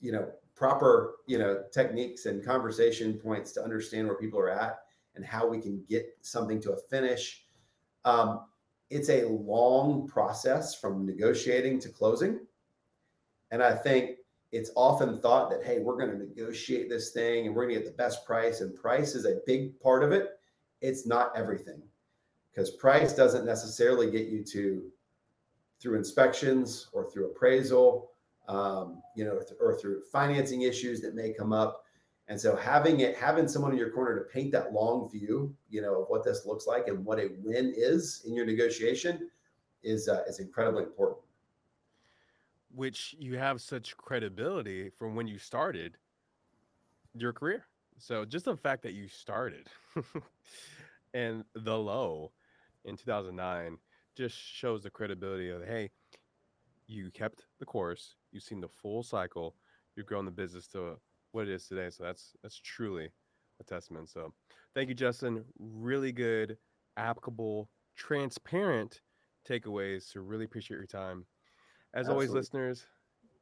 you 0.01 0.13
know, 0.13 0.31
proper 0.55 1.17
you 1.27 1.39
know 1.39 1.63
techniques 1.73 2.27
and 2.27 2.45
conversation 2.45 3.15
points 3.15 3.53
to 3.53 3.63
understand 3.63 4.07
where 4.07 4.17
people 4.17 4.39
are 4.39 4.51
at 4.51 4.81
and 5.15 5.25
how 5.25 5.47
we 5.47 5.61
can 5.61 5.83
get 5.89 6.07
something 6.23 6.61
to 6.61 6.73
a 6.73 6.77
finish. 6.77 7.45
Um, 8.05 8.47
it's 8.91 9.09
a 9.09 9.27
long 9.27 10.07
process 10.07 10.75
from 10.75 11.07
negotiating 11.07 11.81
to 11.81 11.89
closing, 11.89 12.41
and 13.51 13.63
I 13.63 13.75
think 13.75 14.19
it's 14.55 14.71
often 14.77 15.21
thought 15.21 15.51
that 15.51 15.65
hey 15.65 15.81
we're 15.81 15.97
going 15.97 16.11
to 16.11 16.17
negotiate 16.17 16.89
this 16.89 17.11
thing 17.11 17.47
and 17.47 17.55
we're 17.55 17.65
going 17.65 17.75
to 17.75 17.81
get 17.81 17.91
the 17.91 18.03
best 18.03 18.25
price 18.25 18.61
and 18.61 18.75
price 18.75 19.17
is 19.17 19.27
a 19.27 19.41
big 19.47 19.79
part 19.81 20.05
of 20.05 20.13
it 20.13 20.39
it's 20.81 21.07
not 21.07 21.33
everything 21.37 21.83
because 22.53 22.71
price 22.71 23.13
doesn't 23.13 23.45
necessarily 23.45 24.11
get 24.11 24.29
you 24.29 24.45
to 24.45 24.85
through 25.81 25.97
inspections 25.97 26.89
or 26.93 27.11
through 27.11 27.27
appraisal 27.27 28.11
um, 28.49 29.03
you 29.17 29.25
know 29.25 29.41
or 29.61 29.75
through 29.79 30.03
financing 30.13 30.63
issues 30.63 31.01
that 31.01 31.15
may 31.15 31.33
come 31.33 31.53
up 31.53 31.85
and 32.29 32.41
so 32.41 32.57
having 32.57 33.01
it 33.01 33.17
having 33.17 33.49
someone 33.49 33.73
in 33.73 33.79
your 33.79 33.91
corner 33.91 34.19
to 34.19 34.25
paint 34.33 34.53
that 34.53 34.73
long 34.73 35.09
view 35.11 35.55
you 35.71 35.81
know 35.81 36.03
of 36.03 36.09
what 36.09 36.25
this 36.25 36.47
looks 36.47 36.67
like 36.67 36.89
and 36.89 37.05
what 37.05 37.19
a 37.19 37.31
win 37.43 37.73
is 37.77 38.23
in 38.27 38.35
your 38.35 38.47
negotiation 38.47 39.31
is 39.83 40.09
uh, 40.09 40.23
is 40.29 40.41
incredibly 40.41 40.83
important 40.83 41.25
which 42.75 43.15
you 43.19 43.39
have 43.39 43.61
such 43.61 43.97
credibility 43.97 44.91
from 44.91 45.15
when 45.15 45.27
you 45.27 45.39
started 45.39 45.97
your 47.15 47.33
career. 47.33 47.65
So 47.99 48.25
just 48.25 48.45
the 48.45 48.57
fact 48.57 48.83
that 48.83 48.95
you 48.95 49.09
started 49.09 49.69
and 51.15 51.45
the 51.55 51.77
low 51.77 52.33
in 52.85 52.97
2009 52.97 53.79
just 54.17 54.37
shows 54.37 54.83
the 54.83 54.91
credibility 54.91 55.51
of 55.51 55.65
hey, 55.65 55.91
you 56.87 57.11
kept 57.11 57.45
the 57.61 57.67
course, 57.67 58.17
you've 58.33 58.43
seen 58.43 58.61
the 58.61 58.69
full 58.69 59.03
cycle, 59.03 59.57
you've 59.97 60.07
grown 60.07 60.25
the 60.25 60.31
business 60.31 60.67
to 60.69 60.97
what 61.33 61.49
it 61.49 61.53
is 61.53 61.67
today. 61.67 61.91
So 61.91 62.05
that's 62.05 62.33
that's 62.43 62.61
truly 62.61 63.11
a 63.61 63.65
testament. 63.65 64.09
So 64.11 64.33
thank 64.75 64.89
you, 64.89 64.95
Justin. 64.95 65.45
Really 65.59 66.13
good, 66.13 66.57
applicable, 66.97 67.69
transparent 67.97 69.01
takeaways. 69.49 70.13
So 70.13 70.21
really 70.21 70.45
appreciate 70.45 70.77
your 70.77 70.87
time. 70.87 71.27
As 71.95 72.09
always, 72.09 72.31
listeners, 72.31 72.87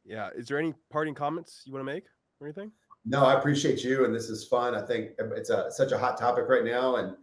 yeah. 0.05 0.29
Is 0.37 0.47
there 0.47 0.59
any 0.59 0.75
parting 0.91 1.15
comments 1.15 1.63
you 1.65 1.73
want 1.73 1.87
to 1.87 1.93
make 1.93 2.05
or 2.41 2.47
anything? 2.47 2.71
No, 3.05 3.25
I 3.25 3.39
appreciate 3.39 3.83
you, 3.83 4.05
and 4.05 4.15
this 4.15 4.29
is 4.29 4.45
fun. 4.45 4.75
I 4.75 4.83
think 4.83 5.13
it's 5.19 5.51
a 5.51 5.71
such 5.71 5.93
a 5.93 5.99
hot 5.99 6.19
topic 6.19 6.45
right 6.49 6.65
now, 6.65 6.97
and 6.97 7.17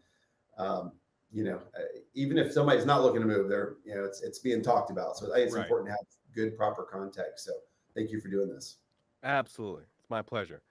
um, 0.57 0.91
you 1.31 1.43
know, 1.43 1.57
uh, 1.77 1.99
even 2.13 2.37
if 2.37 2.51
somebody's 2.51 2.85
not 2.85 3.03
looking 3.03 3.21
to 3.21 3.27
move, 3.27 3.49
they're 3.49 3.75
you 3.85 3.95
know, 3.95 4.03
it's 4.03 4.21
it's 4.21 4.39
being 4.39 4.61
talked 4.61 4.89
about. 4.89 5.17
So 5.17 5.31
I 5.31 5.35
think 5.35 5.47
it's 5.47 5.55
Right. 5.55 5.63
important 5.63 5.89
to 5.89 5.91
have 5.91 6.07
good, 6.33 6.57
proper 6.57 6.83
context. 6.83 7.45
So 7.45 7.51
thank 7.95 8.11
you 8.11 8.19
for 8.19 8.29
doing 8.29 8.49
this. 8.49 8.77
Absolutely. 9.23 9.83
It's 9.99 10.09
my 10.09 10.21
pleasure. 10.21 10.61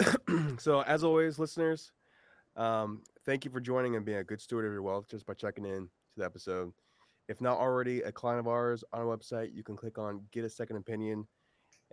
so, 0.58 0.82
as 0.82 1.04
always, 1.04 1.38
listeners, 1.38 1.92
um, 2.56 3.02
thank 3.24 3.44
you 3.44 3.50
for 3.50 3.60
joining 3.60 3.96
and 3.96 4.04
being 4.04 4.18
a 4.18 4.24
good 4.24 4.40
steward 4.40 4.66
of 4.66 4.72
your 4.72 4.82
wealth 4.82 5.08
just 5.08 5.24
by 5.24 5.34
checking 5.34 5.64
in 5.64 5.84
to 5.84 5.90
the 6.18 6.24
episode. 6.24 6.72
If 7.28 7.40
not 7.40 7.58
already 7.58 8.02
a 8.02 8.12
client 8.12 8.40
of 8.40 8.48
ours 8.48 8.84
on 8.92 9.00
our 9.00 9.06
website, 9.06 9.54
you 9.54 9.62
can 9.62 9.76
click 9.76 9.96
on 9.96 10.26
Get 10.32 10.44
a 10.44 10.48
Second 10.48 10.76
Opinion, 10.76 11.26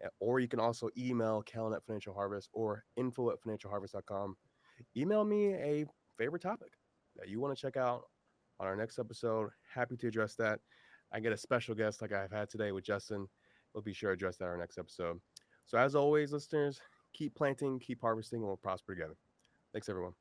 uh, 0.04 0.10
or 0.20 0.40
you 0.40 0.48
can 0.48 0.60
also 0.60 0.90
email 0.98 1.42
Kellen 1.44 1.74
at 1.74 1.86
Financial 1.86 2.14
Harvest 2.14 2.50
or 2.54 2.84
info 2.98 3.30
at 3.30 3.40
financialharvest.com. 3.42 4.36
Email 4.98 5.24
me 5.24 5.54
a 5.54 5.86
favorite 6.18 6.42
topic 6.42 6.74
that 7.18 7.30
you 7.30 7.40
want 7.40 7.56
to 7.56 7.62
check 7.62 7.78
out 7.78 8.04
on 8.60 8.68
our 8.68 8.76
next 8.76 9.00
episode. 9.00 9.50
Happy 9.74 9.98
to 9.98 10.08
address 10.08 10.36
that. 10.36 10.60
I 11.14 11.20
get 11.20 11.34
a 11.34 11.38
special 11.38 11.76
guest 11.76 12.02
like 12.02 12.14
I've 12.14 12.32
had 12.32 12.50
today 12.50 12.72
with 12.72 12.86
Justin. 12.86 13.28
We'll 13.74 13.84
be 13.84 13.94
sure 13.94 14.12
to 14.12 14.14
address 14.14 14.38
that 14.38 14.46
in 14.46 14.52
our 14.52 14.58
next 14.58 14.78
episode. 14.78 15.20
So, 15.66 15.78
as 15.78 15.96
always, 15.96 16.32
listeners, 16.32 16.80
keep 17.14 17.36
planting, 17.36 17.80
keep 17.80 18.02
harvesting, 18.02 18.40
and 18.40 18.48
we'll 18.48 18.58
prosper 18.58 18.94
together. 18.94 19.16
Thanks, 19.74 19.90
everyone. 19.90 20.21